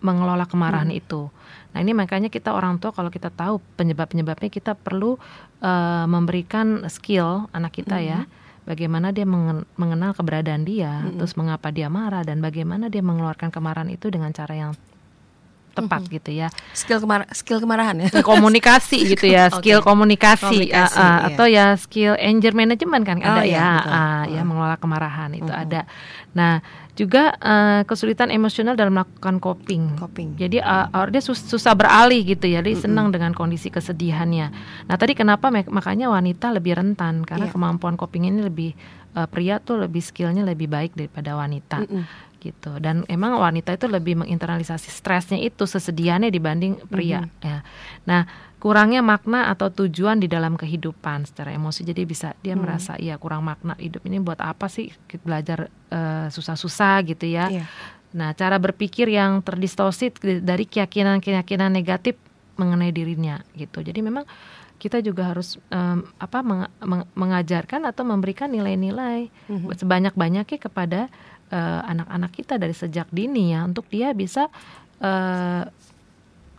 mengelola 0.04 0.44
kemarahan 0.48 0.92
mm. 0.92 1.00
itu 1.00 1.32
Nah 1.72 1.80
ini 1.80 1.96
makanya 1.96 2.28
kita 2.28 2.52
orang 2.52 2.78
tua 2.78 2.92
kalau 2.92 3.08
kita 3.08 3.32
tahu 3.32 3.64
penyebab-penyebabnya 3.80 4.52
kita 4.52 4.76
perlu 4.76 5.16
uh, 5.64 6.06
memberikan 6.08 6.84
skill 6.92 7.48
anak 7.56 7.80
kita 7.80 7.96
mm 7.98 8.04
-hmm. 8.04 8.12
ya 8.12 8.20
mm-hmm. 8.24 8.68
bagaimana 8.68 9.08
dia 9.16 9.26
mengenal 9.80 10.12
keberadaan 10.14 10.68
dia, 10.68 10.92
mm 11.00 11.04
-hmm. 11.08 11.18
terus 11.24 11.34
mengapa 11.40 11.72
dia 11.72 11.88
marah 11.88 12.28
dan 12.28 12.44
bagaimana 12.44 12.92
dia 12.92 13.02
mengeluarkan 13.02 13.50
kemarahan 13.50 13.90
itu 13.90 14.12
dengan 14.12 14.36
cara 14.36 14.54
yang 14.54 14.72
tepat 15.72 16.04
mm-hmm. 16.04 16.16
gitu 16.20 16.32
ya. 16.36 16.48
Skill 16.76 17.00
kemar 17.00 17.32
skill 17.32 17.60
kemarahan 17.64 17.96
ya. 18.04 18.10
Komunikasi 18.22 18.98
gitu 19.16 19.26
ya, 19.32 19.48
skill 19.50 19.80
okay. 19.80 19.88
komunikasi, 19.88 20.68
komunikasi 20.68 21.00
uh, 21.00 21.02
uh, 21.02 21.08
iya. 21.08 21.28
atau 21.32 21.46
ya 21.48 21.66
skill 21.80 22.14
anger 22.20 22.54
management 22.54 23.04
kan 23.08 23.18
oh, 23.24 23.28
ada 23.32 23.44
iya, 23.48 23.56
ya, 23.58 23.72
uh, 23.88 24.24
ya 24.28 24.42
mengelola 24.44 24.76
kemarahan 24.76 25.32
itu 25.32 25.48
mm-hmm. 25.48 25.64
ada. 25.64 25.82
Nah, 26.36 26.64
juga 26.96 27.34
uh, 27.40 27.82
kesulitan 27.88 28.30
emosional 28.30 28.76
dalam 28.76 29.00
melakukan 29.00 29.40
coping. 29.40 29.96
Coping. 29.96 30.36
Jadi 30.36 30.60
uh, 30.60 30.88
dia 31.08 31.24
sus 31.24 31.40
susah 31.40 31.72
beralih 31.72 32.24
gitu 32.24 32.52
ya, 32.52 32.60
dia 32.60 32.76
mm-hmm. 32.76 32.84
senang 32.84 33.08
dengan 33.16 33.32
kondisi 33.32 33.72
kesedihannya. 33.72 34.48
Nah, 34.92 34.96
tadi 35.00 35.16
kenapa 35.16 35.48
makanya 35.50 36.12
wanita 36.12 36.52
lebih 36.52 36.76
rentan 36.76 37.24
karena 37.24 37.48
yeah. 37.48 37.54
kemampuan 37.56 37.96
coping 37.96 38.28
ini 38.28 38.44
lebih 38.44 38.72
uh, 39.16 39.28
pria 39.28 39.64
tuh 39.64 39.80
lebih 39.80 40.04
skillnya 40.04 40.44
lebih 40.44 40.68
baik 40.68 40.94
daripada 40.96 41.40
wanita. 41.40 41.88
Mm-hmm 41.88 42.32
gitu 42.42 42.82
dan 42.82 43.06
emang 43.06 43.38
wanita 43.38 43.78
itu 43.78 43.86
lebih 43.86 44.18
menginternalisasi 44.26 44.90
stresnya 44.90 45.38
itu 45.38 45.70
sesedihannya 45.70 46.34
dibanding 46.34 46.82
pria 46.90 47.22
mm-hmm. 47.22 47.46
ya 47.46 47.62
nah 48.10 48.26
kurangnya 48.62 49.02
makna 49.02 49.50
atau 49.50 49.74
tujuan 49.74 50.22
di 50.22 50.30
dalam 50.30 50.54
kehidupan 50.54 51.26
secara 51.26 51.50
emosi 51.50 51.82
jadi 51.82 52.06
bisa 52.06 52.38
dia 52.46 52.54
mm. 52.54 52.62
merasa 52.62 52.94
ya 53.02 53.18
kurang 53.18 53.42
makna 53.42 53.74
hidup 53.82 54.06
ini 54.06 54.22
buat 54.22 54.38
apa 54.38 54.70
sih 54.70 54.94
belajar 55.26 55.74
uh, 55.90 56.30
susah-susah 56.30 57.02
gitu 57.10 57.26
ya 57.26 57.50
yeah. 57.50 57.66
nah 58.14 58.38
cara 58.38 58.62
berpikir 58.62 59.10
yang 59.10 59.42
terdistorsi 59.42 60.14
dari 60.46 60.70
keyakinan-keyakinan 60.70 61.74
negatif 61.74 62.22
mengenai 62.62 62.94
dirinya 62.94 63.42
gitu 63.58 63.82
jadi 63.82 63.98
memang 63.98 64.30
kita 64.78 65.02
juga 65.02 65.34
harus 65.34 65.58
um, 65.74 66.06
apa 66.22 66.42
meng, 66.42 66.66
meng, 66.86 67.06
mengajarkan 67.18 67.86
atau 67.86 68.06
memberikan 68.06 68.50
nilai-nilai 68.50 69.30
mm-hmm. 69.30 69.78
sebanyak-banyaknya 69.78 70.58
kepada 70.58 71.10
uh, 71.54 71.82
anak-anak 71.86 72.32
kita 72.34 72.58
dari 72.62 72.74
sejak 72.74 73.06
dini 73.10 73.54
ya 73.54 73.66
untuk 73.66 73.86
dia 73.94 74.10
bisa 74.18 74.50
uh, 75.02 75.66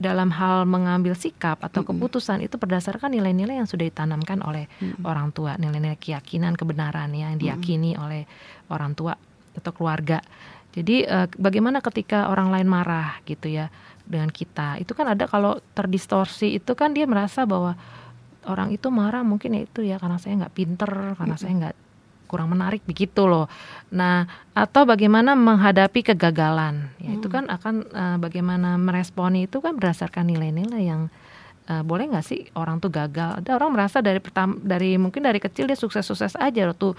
dalam 0.02 0.34
hal 0.34 0.66
mengambil 0.66 1.14
sikap 1.14 1.62
atau 1.62 1.86
keputusan 1.86 2.42
itu 2.42 2.58
berdasarkan 2.58 3.14
nilai-nilai 3.14 3.62
yang 3.62 3.70
sudah 3.70 3.86
ditanamkan 3.86 4.42
oleh 4.42 4.66
orang 5.06 5.30
tua, 5.30 5.54
nilai-nilai 5.54 5.96
keyakinan, 5.96 6.58
kebenaran 6.58 7.14
yang 7.14 7.38
diyakini 7.38 7.94
oleh 7.94 8.26
orang 8.66 8.98
tua 8.98 9.14
atau 9.54 9.70
keluarga. 9.70 10.18
Jadi 10.72 11.04
uh, 11.04 11.28
bagaimana 11.36 11.84
ketika 11.84 12.32
orang 12.32 12.48
lain 12.50 12.66
marah 12.66 13.20
gitu 13.28 13.46
ya 13.46 13.70
dengan 14.02 14.32
kita? 14.32 14.80
Itu 14.80 14.96
kan 14.96 15.14
ada 15.14 15.28
kalau 15.30 15.60
terdistorsi 15.76 16.58
itu 16.58 16.72
kan 16.74 16.96
dia 16.96 17.04
merasa 17.04 17.44
bahwa 17.44 17.76
orang 18.48 18.74
itu 18.74 18.90
marah 18.90 19.22
mungkin 19.22 19.54
ya 19.54 19.62
itu 19.62 19.86
ya 19.86 20.00
karena 20.02 20.18
saya 20.18 20.42
nggak 20.42 20.54
pinter, 20.56 20.90
karena 21.14 21.36
mm-hmm. 21.36 21.38
saya 21.38 21.52
nggak 21.60 21.76
kurang 22.32 22.48
menarik 22.56 22.80
begitu 22.88 23.28
loh. 23.28 23.52
Nah, 23.92 24.24
atau 24.56 24.88
bagaimana 24.88 25.36
menghadapi 25.36 26.00
kegagalan. 26.00 26.88
Ya, 26.96 27.12
hmm. 27.12 27.18
itu 27.20 27.28
kan 27.28 27.44
akan 27.52 27.74
uh, 27.92 28.16
bagaimana 28.16 28.80
meresponi 28.80 29.44
itu 29.44 29.60
kan 29.60 29.76
berdasarkan 29.76 30.32
nilai-nilai 30.32 30.82
yang 30.88 31.12
uh, 31.68 31.84
boleh 31.84 32.08
nggak 32.08 32.24
sih 32.24 32.48
orang 32.56 32.80
tuh 32.80 32.88
gagal. 32.88 33.44
Ada 33.44 33.60
orang 33.60 33.76
merasa 33.76 34.00
dari 34.00 34.24
pertama 34.24 34.56
dari 34.64 34.96
mungkin 34.96 35.28
dari 35.28 35.36
kecil 35.36 35.68
dia 35.68 35.76
sukses-sukses 35.76 36.40
aja 36.40 36.72
waktu 36.72 36.96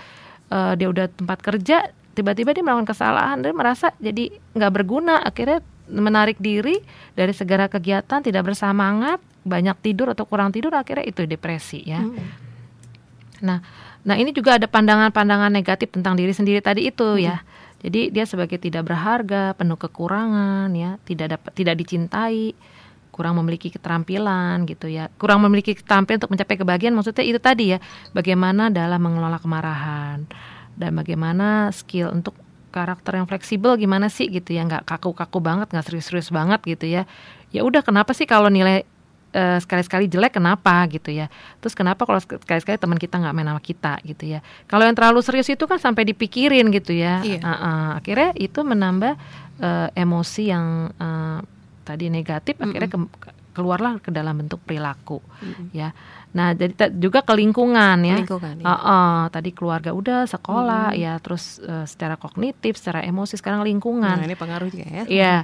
uh, 0.53 0.77
dia 0.77 0.85
udah 0.93 1.09
tempat 1.09 1.41
kerja 1.41 1.89
tiba-tiba 2.13 2.53
dia 2.53 2.61
melakukan 2.61 2.93
kesalahan 2.93 3.41
dia 3.41 3.49
merasa 3.49 3.89
jadi 3.97 4.29
nggak 4.53 4.69
berguna 4.69 5.17
akhirnya 5.25 5.65
menarik 5.89 6.37
diri 6.37 6.77
dari 7.17 7.33
segala 7.33 7.65
kegiatan 7.67 8.21
tidak 8.21 8.53
bersemangat 8.53 9.17
banyak 9.43 9.75
tidur 9.83 10.13
atau 10.15 10.23
kurang 10.23 10.55
tidur 10.55 10.71
akhirnya 10.71 11.03
itu 11.03 11.27
depresi 11.27 11.83
ya. 11.83 11.99
Hmm. 11.99 12.15
Nah, 13.43 13.59
Nah, 14.03 14.19
ini 14.19 14.35
juga 14.35 14.59
ada 14.59 14.67
pandangan-pandangan 14.67 15.51
negatif 15.51 15.95
tentang 15.95 16.19
diri 16.19 16.35
sendiri 16.35 16.59
tadi 16.59 16.87
itu 16.87 17.15
hmm. 17.15 17.23
ya. 17.23 17.37
Jadi 17.83 18.15
dia 18.15 18.23
sebagai 18.23 18.55
tidak 18.59 18.87
berharga, 18.87 19.55
penuh 19.59 19.75
kekurangan 19.75 20.71
ya, 20.71 20.95
tidak 21.03 21.35
dapat 21.35 21.51
tidak 21.51 21.75
dicintai, 21.83 22.55
kurang 23.11 23.35
memiliki 23.43 23.67
keterampilan 23.67 24.63
gitu 24.63 24.87
ya. 24.87 25.11
Kurang 25.19 25.43
memiliki 25.43 25.75
keterampilan 25.75 26.23
untuk 26.23 26.31
mencapai 26.31 26.55
kebahagiaan 26.55 26.95
maksudnya 26.95 27.27
itu 27.27 27.39
tadi 27.43 27.75
ya. 27.75 27.79
Bagaimana 28.15 28.71
dalam 28.71 29.03
mengelola 29.03 29.35
kemarahan 29.35 30.23
dan 30.79 30.91
bagaimana 30.95 31.69
skill 31.75 32.09
untuk 32.15 32.39
karakter 32.73 33.21
yang 33.21 33.29
fleksibel 33.29 33.77
gimana 33.77 34.09
sih 34.09 34.25
gitu 34.33 34.49
ya 34.49 34.65
nggak 34.65 34.89
kaku-kaku 34.89 35.37
banget 35.37 35.69
nggak 35.69 35.85
serius-serius 35.85 36.33
banget 36.33 36.57
gitu 36.65 36.89
ya 36.89 37.05
ya 37.53 37.61
udah 37.61 37.85
kenapa 37.85 38.17
sih 38.17 38.25
kalau 38.25 38.49
nilai 38.49 38.81
uh, 39.33 39.59
sekali-sekali 39.59 40.05
jelek 40.07 40.37
kenapa 40.37 40.85
gitu 40.87 41.09
ya 41.09 41.27
terus 41.59 41.73
kenapa 41.73 42.05
kalau 42.05 42.21
sekali-sekali 42.21 42.77
teman 42.77 42.97
kita 43.01 43.19
nggak 43.19 43.33
main 43.33 43.49
sama 43.49 43.61
kita 43.61 43.93
gitu 44.05 44.23
ya 44.37 44.39
kalau 44.69 44.85
yang 44.85 44.95
terlalu 44.95 45.19
serius 45.25 45.49
itu 45.49 45.65
kan 45.65 45.81
sampai 45.81 46.07
dipikirin 46.07 46.69
gitu 46.69 46.93
ya 46.93 47.19
iya. 47.25 47.41
uh, 47.41 47.51
uh, 47.51 47.87
akhirnya 47.99 48.31
itu 48.37 48.61
menambah 48.61 49.13
uh, 49.59 49.89
emosi 49.97 50.43
yang 50.53 50.93
uh, 50.97 51.41
tadi 51.83 52.07
negatif 52.07 52.55
mm 52.55 52.61
-mm. 52.61 52.69
akhirnya 52.71 52.89
ke, 52.89 52.99
keluarlah 53.53 53.93
ke 53.99 54.09
dalam 54.09 54.39
bentuk 54.39 54.61
perilaku 54.63 55.19
mm 55.19 55.51
-mm. 55.51 55.67
ya 55.75 55.89
Nah, 56.33 56.57
jadi 56.57 56.89
juga 56.97 57.21
ke 57.21 57.33
lingkungan 57.37 57.97
ya. 58.01 58.17
Lingkungan, 58.17 58.57
ya. 58.57 58.65
Uh, 58.65 58.73
uh, 58.73 59.19
tadi 59.29 59.53
keluarga 59.53 59.93
udah, 59.93 60.25
sekolah 60.25 60.89
hmm. 60.91 60.97
ya, 60.97 61.13
terus 61.21 61.61
uh, 61.61 61.85
secara 61.85 62.17
kognitif, 62.17 62.73
secara 62.81 63.05
emosi 63.05 63.37
sekarang 63.37 63.61
lingkungan. 63.61 64.17
Nah, 64.17 64.25
ini 64.25 64.33
pengaruh 64.33 64.65
juga 64.65 64.85
ya. 64.89 65.03
Iya. 65.05 65.35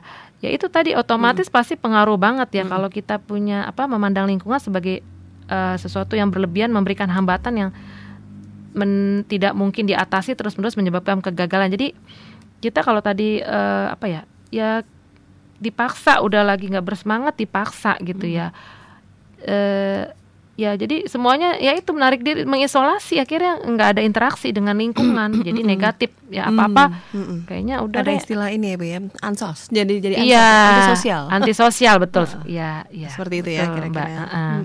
Ya 0.41 0.49
itu 0.49 0.65
tadi 0.71 0.97
otomatis 0.97 1.45
hmm. 1.45 1.55
pasti 1.55 1.77
pengaruh 1.77 2.17
banget 2.17 2.49
ya 2.57 2.63
hmm. 2.65 2.71
kalau 2.73 2.89
kita 2.89 3.21
punya 3.21 3.69
apa 3.69 3.85
memandang 3.85 4.25
lingkungan 4.25 4.57
sebagai 4.57 5.05
uh, 5.45 5.77
sesuatu 5.77 6.17
yang 6.17 6.33
berlebihan 6.33 6.73
memberikan 6.73 7.11
hambatan 7.11 7.53
yang 7.53 7.69
men, 8.73 9.21
tidak 9.29 9.53
mungkin 9.53 9.85
diatasi 9.85 10.33
terus-menerus 10.33 10.73
menyebabkan 10.73 11.21
kegagalan. 11.21 11.69
Jadi 11.69 11.93
kita 12.65 12.81
kalau 12.81 13.03
tadi 13.03 13.45
uh, 13.45 13.93
apa 13.93 14.05
ya? 14.09 14.21
Ya 14.49 14.69
dipaksa 15.59 16.23
udah 16.23 16.41
lagi 16.41 16.71
nggak 16.71 16.87
bersemangat 16.87 17.37
dipaksa 17.37 17.93
gitu 18.01 18.25
hmm. 18.25 18.33
ya. 18.33 18.47
Uh, 19.45 20.17
ya 20.59 20.75
jadi 20.75 21.07
semuanya 21.07 21.55
ya 21.55 21.71
itu 21.79 21.95
menarik 21.95 22.19
diri 22.19 22.43
mengisolasi. 22.43 23.23
Akhirnya 23.23 23.63
nggak 23.63 23.89
ada 23.95 24.01
interaksi 24.03 24.51
dengan 24.51 24.75
lingkungan 24.75 25.39
jadi 25.47 25.61
negatif. 25.63 26.11
Ya 26.29 26.45
apa 26.51 26.69
apa 26.69 26.83
kayaknya 27.47 27.81
udah 27.81 28.05
ada 28.05 28.11
deh. 28.13 28.19
istilah 28.19 28.51
ini 28.51 28.75
ya 28.75 28.77
bu 28.77 28.85
ya. 28.85 28.99
Ansos. 29.23 29.71
Jadi 29.71 30.03
jadi 30.03 30.15
ansos, 30.19 30.29
ya, 30.35 30.47
antisosial. 30.69 31.23
Antisosial 31.31 31.95
betul. 32.03 32.25
Ya 32.43 32.83
ya 32.91 33.07
seperti 33.07 33.35
itu 33.41 33.49
ya 33.55 33.71
kira-kira. 33.71 34.05
Uh, 34.05 34.19
uh. 34.27 34.55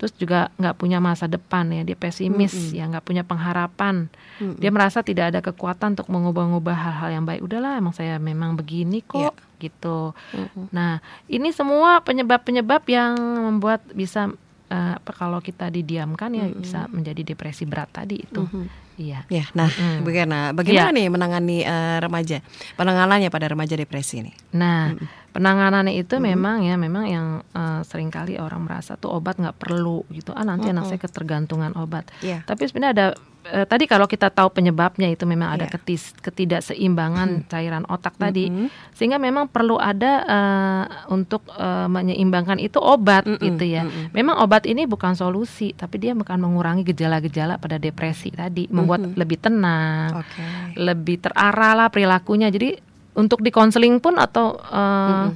terus 0.00 0.12
juga 0.16 0.48
nggak 0.56 0.74
punya 0.80 0.98
masa 0.98 1.28
depan 1.28 1.68
ya 1.68 1.84
dia 1.84 1.94
pesimis 1.94 2.56
mm 2.56 2.64
-hmm. 2.64 2.78
ya 2.80 2.84
nggak 2.96 3.04
punya 3.04 3.22
pengharapan. 3.22 4.08
Mm 4.40 4.42
-hmm. 4.42 4.56
dia 4.56 4.70
merasa 4.72 5.04
tidak 5.04 5.36
ada 5.36 5.44
kekuatan 5.44 5.94
untuk 5.94 6.08
mengubah-ubah 6.08 6.76
hal-hal 6.80 7.10
yang 7.20 7.24
baik. 7.28 7.44
Udahlah 7.44 7.76
emang 7.76 7.92
saya 7.92 8.16
memang 8.16 8.56
begini 8.56 9.04
kok 9.04 9.36
yeah. 9.36 9.60
gitu. 9.60 10.16
Mm 10.32 10.46
-hmm. 10.48 10.64
nah 10.72 11.04
ini 11.28 11.52
semua 11.52 12.00
penyebab-penyebab 12.00 12.82
yang 12.88 13.14
membuat 13.20 13.84
bisa 13.92 14.32
uh, 14.70 14.96
kalau 15.04 15.42
kita 15.42 15.68
didiamkan 15.68 16.30
ya 16.32 16.46
mm 16.46 16.52
-hmm. 16.54 16.62
bisa 16.62 16.80
menjadi 16.88 17.22
depresi 17.34 17.66
berat 17.66 17.90
tadi 17.90 18.16
itu 18.22 18.42
mm 18.42 18.50
-hmm. 18.50 18.88
Iya. 19.00 19.24
Ya, 19.32 19.48
nah, 19.56 19.72
Mm. 19.72 20.04
bagaimana 20.04 20.38
bagaimana 20.52 20.92
Iya. 20.92 20.98
nih 21.00 21.06
menangani 21.08 21.58
eh, 21.64 21.96
remaja? 22.04 22.44
Penanganannya 22.76 23.32
pada 23.32 23.48
remaja 23.48 23.72
depresi 23.72 24.20
ini? 24.20 24.28
Nah, 24.52 24.92
penanganannya 25.32 25.96
itu 25.96 26.20
memang 26.20 26.68
ya 26.68 26.76
memang 26.76 27.08
yang 27.08 27.26
eh, 27.40 27.80
sering 27.88 28.12
kali 28.12 28.36
orang 28.36 28.60
merasa 28.60 29.00
tuh 29.00 29.16
obat 29.16 29.40
nggak 29.40 29.56
perlu 29.56 30.04
gitu. 30.12 30.36
Ah 30.36 30.44
nanti 30.44 30.68
anak 30.68 30.84
saya 30.84 31.00
ketergantungan 31.00 31.72
obat. 31.80 32.12
Iya. 32.20 32.44
Tapi 32.44 32.68
sebenarnya 32.68 32.92
ada 32.92 33.06
eh, 33.44 33.64
tadi 33.64 33.84
kalau 33.84 34.04
kita 34.04 34.28
tahu 34.28 34.50
penyebabnya 34.50 35.06
itu 35.06 35.24
memang 35.24 35.54
ada 35.54 35.64
Iya. 35.64 35.72
ketis, 35.74 36.12
ketidakseimbangan 36.20 37.46
cairan 37.46 37.84
otak 37.86 38.14
tadi, 38.14 38.46
Mm-mm. 38.46 38.68
sehingga 38.92 39.16
memang 39.16 39.46
perlu 39.46 39.76
ada 39.76 40.12
eh, 40.22 40.84
untuk 41.08 41.48
eh, 41.48 41.86
menyeimbangkan 41.86 42.56
itu 42.56 42.76
obat 42.76 43.24
Mm-mm, 43.24 43.40
gitu 43.40 43.64
ya. 43.64 43.82
mm-mm. 43.82 44.12
Memang 44.12 44.38
obat 44.38 44.64
ini 44.64 44.84
bukan 44.84 45.14
solusi, 45.14 45.72
tapi 45.72 45.96
dia 45.96 46.12
akan 46.12 46.38
mengurangi 46.38 46.84
gejala-gejala 46.84 47.56
pada 47.56 47.76
depresi 47.76 48.28
tadi, 48.28 48.68
membuat 48.68 49.00
Mhm. 49.02 49.14
lebih 49.16 49.38
tenang, 49.38 50.20
Oke. 50.20 50.44
lebih 50.76 51.16
terarah 51.20 51.72
lah 51.74 51.88
perilakunya. 51.88 52.48
Jadi 52.48 52.76
untuk 53.12 53.40
di 53.40 53.48
konseling 53.48 53.98
pun 53.98 54.16
atau 54.16 54.54
eh, 54.60 55.26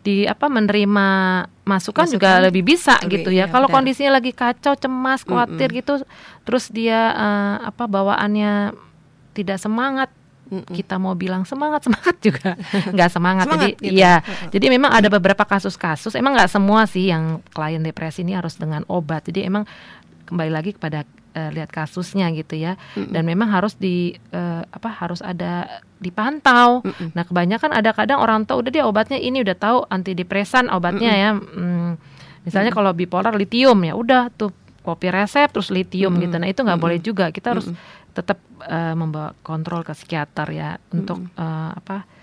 di 0.00 0.22
apa 0.22 0.46
menerima 0.46 1.06
masukan, 1.66 2.06
juga 2.06 2.38
Masukan 2.38 2.46
lebih 2.46 2.62
bisa 2.62 2.94
lebih, 3.02 3.26
gitu 3.26 3.30
ya. 3.34 3.44
iya, 3.44 3.52
Kalau 3.52 3.66
kondisinya 3.66 4.16
lagi 4.16 4.30
kacau, 4.30 4.78
cemas, 4.78 5.26
khawatir 5.26 5.68
gitu, 5.74 5.98
terus 6.46 6.70
dia 6.70 7.10
eh, 7.10 7.56
apa 7.66 7.90
bawaannya 7.90 8.70
tidak 9.34 9.58
semangat, 9.58 10.08
Mm-mm. 10.46 10.62
kita 10.70 10.94
mau 11.02 11.18
bilang 11.18 11.42
semangat 11.42 11.82
semangat 11.90 12.16
juga 12.22 12.54
nggak 12.94 13.10
semangat. 13.10 13.44
Semangat 13.50 13.68
Jadi 13.74 13.82
gitu. 13.82 13.98
iya, 13.98 14.22
Heeh. 14.22 14.48
jadi 14.54 14.66
memang 14.70 14.94
ada 14.94 15.10
beberapa 15.10 15.42
kasus-kasus. 15.42 16.14
Emang 16.14 16.38
nggak 16.38 16.54
semua 16.54 16.86
sih 16.86 17.10
yang 17.10 17.42
klien 17.50 17.82
depresi 17.82 18.22
ini 18.22 18.38
harus 18.38 18.54
dengan 18.54 18.86
obat. 18.86 19.26
Jadi 19.26 19.42
emang 19.42 19.66
kembali 20.30 20.50
lagi 20.54 20.70
kepada 20.78 21.02
eh, 21.36 21.50
lihat 21.52 21.68
kasusnya 21.68 22.32
gitu 22.32 22.56
ya. 22.56 22.80
Dan 22.96 23.28
memang 23.28 23.52
harus 23.52 23.76
di 23.76 24.16
eh, 24.32 24.62
apa 24.64 24.88
harus 24.88 25.20
ada 25.20 25.68
dipantau. 26.00 26.80
Mm-mm. 26.80 27.12
Nah 27.12 27.28
kebanyakan 27.28 27.76
ada 27.76 27.92
kadang 27.92 28.24
orang 28.24 28.48
tua 28.48 28.64
udah 28.64 28.72
dia 28.72 28.88
obatnya 28.88 29.20
ini 29.20 29.44
udah 29.44 29.56
tahu 29.56 29.84
antidepresan 29.92 30.72
obatnya 30.72 31.12
ya. 31.12 31.30
Hmm, 31.36 32.00
misalnya 32.48 32.72
kalau 32.72 32.96
bipolar 32.96 33.36
litium 33.36 33.76
ya 33.84 33.92
udah 33.92 34.32
tuh 34.32 34.56
kopi 34.80 35.12
resep 35.12 35.52
terus 35.52 35.68
litium 35.68 36.16
Mm-mm. 36.16 36.24
gitu. 36.24 36.36
Nah 36.40 36.48
itu 36.48 36.60
nggak 36.64 36.80
boleh 36.80 36.98
juga. 37.04 37.28
Kita 37.28 37.52
harus 37.52 37.68
Mm-mm. 37.68 38.16
tetap 38.16 38.40
eh, 38.64 38.94
membawa 38.96 39.36
kontrol 39.44 39.84
ke 39.84 39.92
psikiater 39.92 40.48
ya 40.56 40.80
untuk 40.88 41.20
eh, 41.36 41.70
apa 41.76 42.15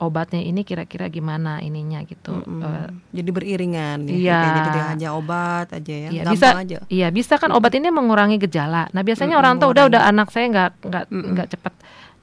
obatnya 0.00 0.40
ini 0.40 0.64
kira-kira 0.64 1.06
gimana 1.06 1.60
ininya 1.60 2.00
gitu. 2.02 2.40
Mm-mm. 2.40 2.64
Eh, 2.64 2.88
Jadi 3.20 3.30
beriringan 3.30 3.98
ya. 4.08 4.12
iya. 4.16 4.40
Jadi 4.40 4.60
tidak 4.66 4.84
hanya 4.96 5.08
obat 5.12 5.66
aja 5.70 5.94
ya. 5.94 6.08
Iya 6.08 6.22
bisa, 6.26 6.48
aja. 6.56 6.78
iya 6.88 7.08
bisa 7.12 7.36
kan 7.36 7.52
obat 7.52 7.76
ini 7.76 7.92
mengurangi 7.92 8.40
gejala. 8.40 8.88
Nah 8.90 9.02
biasanya 9.04 9.36
Mm-mm, 9.36 9.42
orang 9.44 9.54
tua 9.60 9.68
udah 9.70 9.84
udah 9.92 10.02
anak 10.08 10.32
saya 10.32 10.48
nggak 10.48 10.70
nggak 10.88 11.04
nggak 11.12 11.48
cepat 11.52 11.74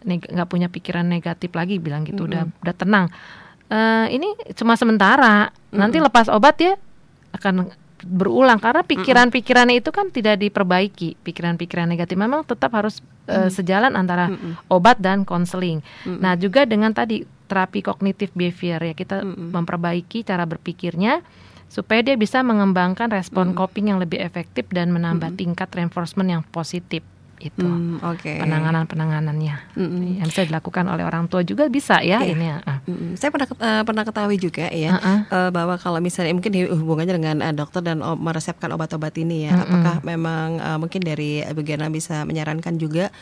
neg- 0.04 0.30
nggak 0.30 0.50
punya 0.50 0.68
pikiran 0.68 1.06
negatif 1.06 1.54
lagi 1.54 1.78
bilang 1.78 2.02
gitu 2.02 2.26
udah 2.26 2.50
udah 2.50 2.76
tenang. 2.76 3.06
Eh 3.70 4.08
ini 4.12 4.28
cuma 4.58 4.74
sementara. 4.74 5.54
Nanti 5.70 6.02
lepas 6.02 6.34
obat 6.34 6.58
ya 6.58 6.74
akan 7.38 7.70
berulang 7.98 8.62
karena 8.62 8.86
pikiran-pikirannya 8.86 9.82
itu 9.82 9.90
kan 9.94 10.10
tidak 10.10 10.38
diperbaiki. 10.42 11.18
Pikiran-pikiran 11.22 11.86
negatif 11.86 12.18
memang 12.18 12.42
tetap 12.42 12.74
harus 12.74 13.02
eh, 13.26 13.50
sejalan 13.50 13.94
antara 13.94 14.30
Mm-mm. 14.30 14.66
obat 14.70 14.98
dan 14.98 15.26
konseling. 15.26 15.82
Mm-mm. 16.06 16.22
Nah, 16.22 16.34
juga 16.38 16.66
dengan 16.66 16.94
tadi 16.94 17.37
terapi 17.48 17.80
kognitif 17.80 18.30
behavior 18.32 18.78
ya 18.80 18.92
kita 18.92 19.24
Mm-mm. 19.24 19.50
memperbaiki 19.50 20.22
cara 20.22 20.44
berpikirnya 20.44 21.24
supaya 21.68 22.00
dia 22.00 22.16
bisa 22.16 22.40
mengembangkan 22.42 23.08
respon 23.10 23.52
coping 23.54 23.90
yang 23.90 24.00
lebih 24.00 24.20
efektif 24.20 24.68
dan 24.70 24.88
menambah 24.90 25.34
tingkat 25.34 25.68
reinforcement 25.70 26.30
yang 26.30 26.44
positif 26.46 27.04
itu. 27.38 27.62
Hmm, 27.62 28.02
Oke. 28.02 28.34
Penanganan-penanganannya 28.40 29.78
Mm-mm. 29.78 30.18
yang 30.18 30.26
bisa 30.26 30.42
dilakukan 30.42 30.88
oleh 30.88 31.04
orang 31.04 31.28
tua 31.28 31.42
juga 31.42 31.68
bisa 31.68 32.00
ya 32.00 32.18
Iya. 32.18 32.34
ini 32.34 32.46
ya. 32.48 32.58
Ah. 32.64 32.80
Mm-mm. 32.84 33.14
Saya 33.14 33.30
pernah 33.30 33.46
eh, 33.48 33.84
pernah 33.84 34.04
ketahui 34.04 34.38
juga 34.38 34.66
ya 34.68 34.98
Heeh. 34.98 35.20
eh, 35.28 35.50
bahwa 35.52 35.76
kalau 35.76 36.00
misalnya 36.00 36.34
mungkin 36.34 36.50
hubungannya 36.56 37.14
dengan 37.14 37.38
eh, 37.42 37.54
dokter 37.54 37.84
dan 37.84 38.02
o- 38.02 38.18
meresepkan 38.18 38.72
obat-obat 38.72 39.14
ini 39.18 39.46
ya, 39.46 39.54
Mm-mm. 39.54 39.64
apakah 39.64 39.96
memang 40.02 40.48
eh, 40.58 40.78
mungkin 40.78 41.02
dari 41.02 41.32
Gena 41.62 41.88
bisa 41.90 42.24
menyarankan 42.24 42.74
juga 42.76 43.14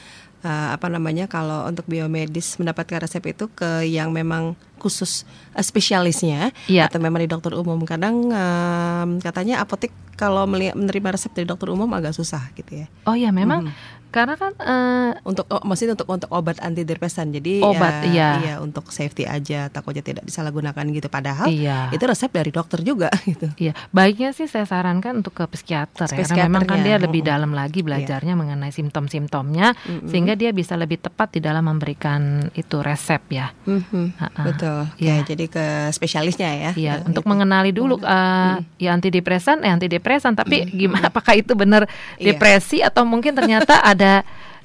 eh, 0.45 0.69
apa 0.71 0.85
namanya 0.87 1.25
kalau 1.25 1.65
untuk 1.65 1.83
biomedis 1.85 2.55
mendapatkan 2.55 3.01
resep 3.01 3.25
itu 3.25 3.49
ke 3.49 3.83
yang 3.83 4.13
memang 4.13 4.53
khusus 4.77 5.25
eh, 5.51 5.65
spesialisnya 5.65 6.53
Iya. 6.69 6.85
atau 6.85 7.01
memang 7.01 7.19
di 7.19 7.27
dokter 7.27 7.51
umum. 7.51 7.81
Kadang 7.83 8.29
em, 8.29 9.09
katanya 9.19 9.59
apotek 9.59 9.89
kalau 10.15 10.45
menerima 10.47 11.09
resep 11.11 11.33
dari 11.33 11.43
dokter 11.43 11.67
umum 11.67 11.89
agak 11.91 12.13
susah 12.13 12.53
gitu 12.53 12.85
ya. 12.85 12.87
Oh 13.03 13.17
ya 13.17 13.33
memang 13.33 13.67
karena 14.15 14.39
kan 14.39 14.55
eh, 14.55 15.11
untuk 15.27 15.43
oh, 15.51 15.59
maksudnya 15.61 15.93
untuk 15.93 16.07
untuk 16.07 16.29
obat 16.31 16.55
antidepresan 16.57 17.35
jadi 17.35 17.59
Obat, 17.59 18.07
ya, 18.07 18.29
iya. 18.39 18.53
untuk 18.63 18.87
safety 18.87 19.27
aja 19.27 19.67
takutnya 19.67 19.99
tidak 19.99 20.23
disalahgunakan 20.23 20.87
gitu 20.87 21.07
padahal 21.07 21.51
iya. 21.51 21.91
itu 21.91 21.99
resep 22.01 22.31
dari 22.31 22.47
dokter 22.49 22.79
juga 22.79 23.11
gitu 23.29 23.51
Iya, 23.59 23.75
baiknya 23.91 24.31
sih 24.31 24.47
saya 24.47 24.63
sarankan 24.63 25.19
untuk 25.19 25.35
ke 25.35 25.43
psikiater 25.49 26.07
ya, 26.07 26.23
karena 26.23 26.47
memang 26.47 26.63
kan 26.63 26.79
dia 26.79 26.95
lebih 26.95 27.19
dalam 27.21 27.51
lagi 27.51 27.83
belajarnya 27.83 28.33
mengenai 28.33 28.71
simptom-simptomnya, 28.71 29.75
sehingga 30.05 30.33
dia 30.33 30.51
bisa 30.51 30.79
lebih 30.79 31.01
tepat 31.01 31.35
di 31.35 31.41
dalam 31.41 31.65
memberikan 31.65 32.47
itu 32.53 32.79
resep 32.79 33.19
ya. 33.27 33.51
Mhm, 33.67 34.15
Ha-ha. 34.15 34.41
betul 34.45 34.79
Iya. 34.95 35.19
ya 35.19 35.27
jadi 35.27 35.45
ke 35.45 35.65
spesialisnya 35.91 36.49
ya 36.53 36.71
Iya, 36.71 36.93
Eh, 36.95 37.07
untuk 37.09 37.25
gitu. 37.25 37.31
mengenali 37.31 37.71
dulu 37.71 37.99
eh, 37.99 38.55
ya 38.77 38.93
antidepresan, 38.93 39.65
eh 39.65 39.71
antidepresan, 39.73 40.37
tapi 40.37 40.63
gimana 40.71 41.09
apakah 41.11 41.35
itu 41.35 41.51
benar 41.57 41.89
Iya. 42.15 42.31
depresi 42.31 42.79
atau 42.79 43.03
mungkin 43.03 43.33
ternyata 43.33 43.81
ada 43.81 44.04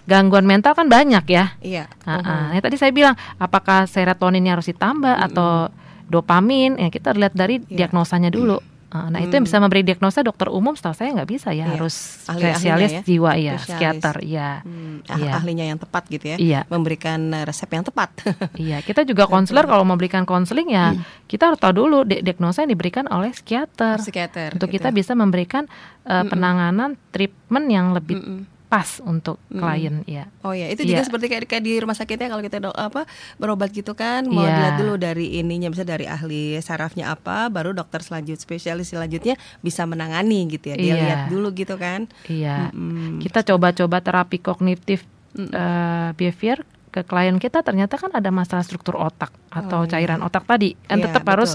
gangguan 0.03 0.42
mental 0.44 0.72
kan 0.72 0.87
banyak 0.87 1.24
ya. 1.24 1.55
iya 1.61 1.85
Ha-ha. 2.03 2.50
Ya, 2.50 2.61
tadi 2.61 2.74
saya 2.74 2.90
bilang 2.90 3.14
apakah 3.37 3.85
serotoninnya 3.85 4.55
harus 4.55 4.66
ditambah 4.66 5.14
atau 5.22 5.70
dopamin? 6.07 6.74
Ya 6.76 6.88
kita 6.88 7.12
lihat 7.12 7.33
dari 7.33 7.62
Iya. 7.62 7.87
diagnosanya 7.87 8.29
dulu. 8.29 8.59
Ah, 8.90 9.07
Nah 9.07 9.22
itu 9.22 9.31
yang 9.31 9.46
bisa 9.46 9.62
memberi 9.62 9.87
diagnosa 9.87 10.18
dokter 10.20 10.50
umum 10.50 10.74
setahu 10.74 10.90
saya 10.92 11.14
nggak 11.14 11.31
bisa 11.31 11.55
ya 11.55 11.62
Iya. 11.62 11.79
harus 11.79 11.94
spesialis 12.26 12.90
ya. 12.90 13.00
jiwa 13.00 13.33
ya 13.33 13.55
Spesialis. 13.55 13.62
psikiater 13.62 14.16
ya 14.20 14.50
Hmm, 14.61 15.07
ah- 15.07 15.14
Iya. 15.14 15.33
ahlinya 15.33 15.64
yang 15.64 15.79
tepat 15.79 16.03
gitu 16.09 16.26
ya 16.26 16.37
Iya. 16.37 16.61
memberikan 16.66 17.20
eh, 17.31 17.46
resep 17.46 17.70
yang 17.70 17.87
tepat 17.87 18.11
iya 18.59 18.83
kita 18.83 19.07
juga 19.07 19.31
konselor 19.31 19.62
kalau 19.64 19.87
mau 19.87 19.94
berikan 19.94 20.26
konseling 20.26 20.66
ya 20.68 20.98
kita 21.24 21.46
harus 21.46 21.62
tahu 21.62 21.70
dulu 21.76 22.03
di- 22.03 22.18
diagnosa 22.18 22.66
yang 22.66 22.74
diberikan 22.74 23.07
oleh 23.07 23.31
psikiater 23.31 23.94
psikiater 23.96 24.59
untuk 24.59 24.66
gitu. 24.68 24.83
kita 24.83 24.90
bisa 24.90 25.14
memberikan 25.14 25.70
eh, 26.03 26.24
penanganan 26.26 26.98
treatment 27.09 27.70
yang 27.70 27.94
lebih 27.94 28.18
Mm-mm. 28.18 28.42
Pas 28.71 29.03
untuk 29.03 29.43
klien 29.51 30.07
ya 30.07 30.31
Oh 30.41 30.55
ya, 30.55 30.67
itu 30.67 30.83
juga 30.85 31.03
Iya. 31.03 31.05
seperti 31.05 31.27
kayak, 31.27 31.45
kayak 31.45 31.61
di 31.61 31.75
rumah 31.77 31.93
sakitnya 31.93 32.29
kalau 32.29 32.39
kita 32.39 32.59
dok 32.61 32.73
apa 32.73 33.03
berobat 33.37 33.69
gitu 33.69 33.93
kan 33.93 34.23
mau 34.25 34.41
Iya. 34.41 34.55
dilihat 34.55 34.75
dulu 34.79 34.95
dari 34.95 35.27
ininya 35.37 35.67
bisa 35.67 35.83
dari 35.83 36.07
ahli 36.07 36.55
sarafnya 36.61 37.11
apa, 37.11 37.47
baru 37.49 37.71
dokter 37.73 37.99
selanjut 37.99 38.39
spesialis 38.39 38.89
selanjutnya 38.89 39.35
bisa 39.59 39.83
menangani 39.85 40.47
gitu 40.49 40.71
ya. 40.71 40.77
Dia 40.77 40.87
Iya. 40.89 40.97
lihat 40.97 41.21
dulu 41.29 41.51
gitu 41.53 41.75
kan. 41.75 42.07
iya 42.25 42.71
Mm-mm. 42.71 43.19
kita 43.19 43.43
coba-coba 43.45 43.99
terapi 43.99 44.39
kognitif 44.39 45.03
eh, 45.35 46.11
behavior 46.13 46.63
ke 46.89 47.03
klien 47.03 47.37
kita 47.37 47.63
ternyata 47.63 47.95
kan 47.95 48.11
ada 48.11 48.31
masalah 48.31 48.63
struktur 48.63 48.95
otak 48.97 49.31
atau 49.49 49.83
Oh, 49.83 49.85
iya. 49.85 49.91
cairan 49.93 50.21
otak 50.21 50.43
tadi 50.43 50.75
kan 50.81 50.99
Iya, 50.99 51.05
tetap 51.07 51.23
harus 51.25 51.55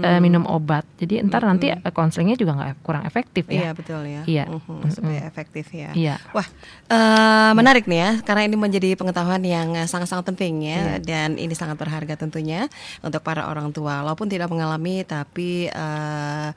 eh, 0.00 0.20
minum 0.24 0.48
obat 0.48 0.88
jadi 0.96 1.20
ntar 1.28 1.44
nanti 1.44 1.68
eh, 1.68 1.92
konselingnya 1.92 2.40
juga 2.40 2.56
nggak 2.56 2.80
kurang 2.80 3.04
efektif 3.04 3.44
Iya 3.52 3.68
ya 3.68 3.72
betul 3.76 4.02
ya. 4.08 4.22
Iya. 4.24 4.44
Supaya 4.88 5.20
efektif 5.28 5.66
ya. 5.74 5.90
iya 5.92 6.16
Wah, 6.32 6.46
eh, 6.88 7.52
menarik 7.52 7.84
nih 7.84 8.00
ya, 8.00 8.10
karena 8.24 8.48
ini 8.48 8.56
menjadi 8.56 8.96
pengetahuan 8.96 9.42
yang 9.44 9.74
sangat-sangat 9.84 10.24
penting 10.32 10.64
ya, 10.64 10.96
dan 11.02 11.36
ini 11.36 11.52
sangat 11.52 11.76
berharga 11.76 12.16
tentunya 12.16 12.70
untuk 13.04 13.20
para 13.20 13.50
orang 13.50 13.74
tua. 13.74 14.00
Walaupun 14.06 14.30
tidak 14.30 14.48
mengalami, 14.48 15.04
tapi 15.04 15.68
eh, 15.68 16.50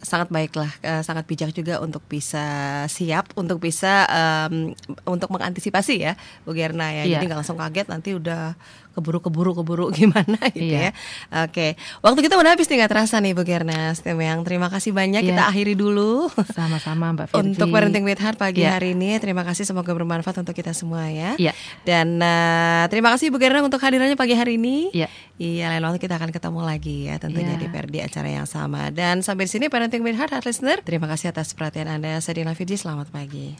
sangat 0.00 0.32
baiklah, 0.32 0.72
sangat 1.04 1.28
bijak 1.28 1.52
juga 1.52 1.76
untuk 1.84 2.00
bisa 2.08 2.40
siap, 2.88 3.36
untuk 3.36 3.60
bisa 3.60 4.08
em, 4.08 4.72
untuk 5.04 5.28
mengantisipasi 5.28 6.00
ya, 6.00 6.16
Bu 6.48 6.56
Gerna 6.56 6.88
ya. 6.88 7.04
Iya. 7.04 7.20
Jadi 7.20 7.24
nggak 7.28 7.40
langsung 7.44 7.60
kaget 7.60 7.86
nanti 7.92 8.16
udah 8.16 8.56
keburu-keburu 8.92 9.54
keburu 9.54 9.86
gimana 9.98 10.38
gitu 10.50 10.70
Iya. 10.70 10.90
ya. 11.30 11.46
Oke, 11.46 11.74
waktu 12.00 12.20
kita 12.22 12.34
udah 12.34 12.52
habis 12.52 12.66
nih 12.66 12.82
nggak 12.82 12.92
terasa 12.92 13.16
nih 13.18 13.32
Bu 13.32 13.42
Gerna. 13.42 13.92
yang 13.96 14.42
terima 14.42 14.68
kasih 14.68 14.90
banyak. 14.90 15.22
Iya. 15.22 15.28
Kita 15.30 15.42
akhiri 15.46 15.74
dulu. 15.74 16.26
sama-sama 16.56 17.12
Mbak 17.12 17.26
Virgi 17.30 17.40
Untuk 17.46 17.66
Parenting 17.70 18.02
with 18.02 18.18
Heart 18.18 18.36
pagi 18.36 18.62
Iya. 18.62 18.76
hari 18.76 18.92
ini 18.92 19.16
Terima 19.16 19.42
kasih 19.42 19.62
semoga 19.62 19.90
bermanfaat 19.90 20.36
untuk 20.36 20.52
kita 20.52 20.72
semua 20.72 21.06
ya 21.06 21.36
Iya. 21.36 21.52
Dan 21.82 22.18
eh, 22.18 22.84
terima 22.88 23.12
kasih 23.12 23.30
Bu 23.30 23.38
Gerna 23.38 23.60
untuk 23.60 23.78
hadirannya 23.78 24.14
pagi 24.14 24.34
hari 24.34 24.56
ini 24.56 24.90
Iya. 24.90 25.08
Iya 25.36 25.70
lain 25.70 25.84
waktu 25.84 25.98
kita 25.98 26.16
akan 26.16 26.30
ketemu 26.30 26.60
lagi 26.60 26.96
ya 27.06 27.16
Tentunya 27.16 27.54
Iya. 27.54 27.60
di, 27.60 27.66
per- 27.68 27.88
di 27.88 27.98
acara 27.98 28.28
yang 28.28 28.44
sama 28.44 28.90
Dan 28.90 29.22
sampai 29.22 29.46
di 29.46 29.52
sini 29.52 29.66
Parenting 29.68 30.02
with 30.02 30.14
Heart, 30.14 30.34
Heart 30.34 30.46
Listener 30.46 30.78
Terima 30.80 31.06
kasih 31.06 31.30
atas 31.30 31.52
perhatian 31.52 31.88
Anda 31.88 32.18
Saya 32.18 32.36
Dina 32.36 32.52
Fidji, 32.52 32.74
selamat 32.74 33.08
pagi 33.08 33.56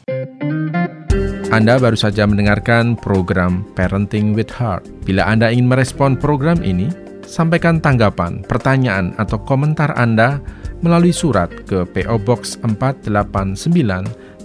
Anda 1.51 1.75
baru 1.75 1.99
saja 1.99 2.23
mendengarkan 2.23 2.95
program 2.95 3.67
Parenting 3.75 4.31
with 4.31 4.47
Heart. 4.55 4.87
Bila 5.03 5.27
Anda 5.27 5.51
ingin 5.51 5.67
merespon 5.67 6.15
program 6.15 6.63
ini, 6.63 6.87
sampaikan 7.27 7.83
tanggapan, 7.83 8.39
pertanyaan, 8.47 9.11
atau 9.19 9.35
komentar 9.43 9.91
Anda 9.99 10.39
melalui 10.79 11.11
surat 11.11 11.51
ke 11.67 11.83
PO 11.83 12.23
Box 12.23 12.55
489 12.63 13.67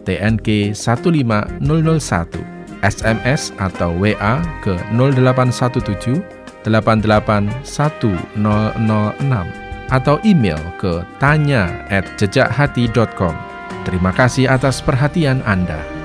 TNK 0.03 0.75
15001 0.75 2.43
SMS 2.83 3.55
atau 3.63 3.95
WA 3.95 4.43
ke 4.67 4.75
0817 4.91 6.19
881006 6.67 8.35
atau 9.95 10.19
email 10.27 10.59
ke 10.83 11.07
tanya@jejakhati.com. 11.23 13.35
Terima 13.87 14.11
kasih 14.11 14.51
atas 14.51 14.83
perhatian 14.83 15.39
Anda. 15.47 15.96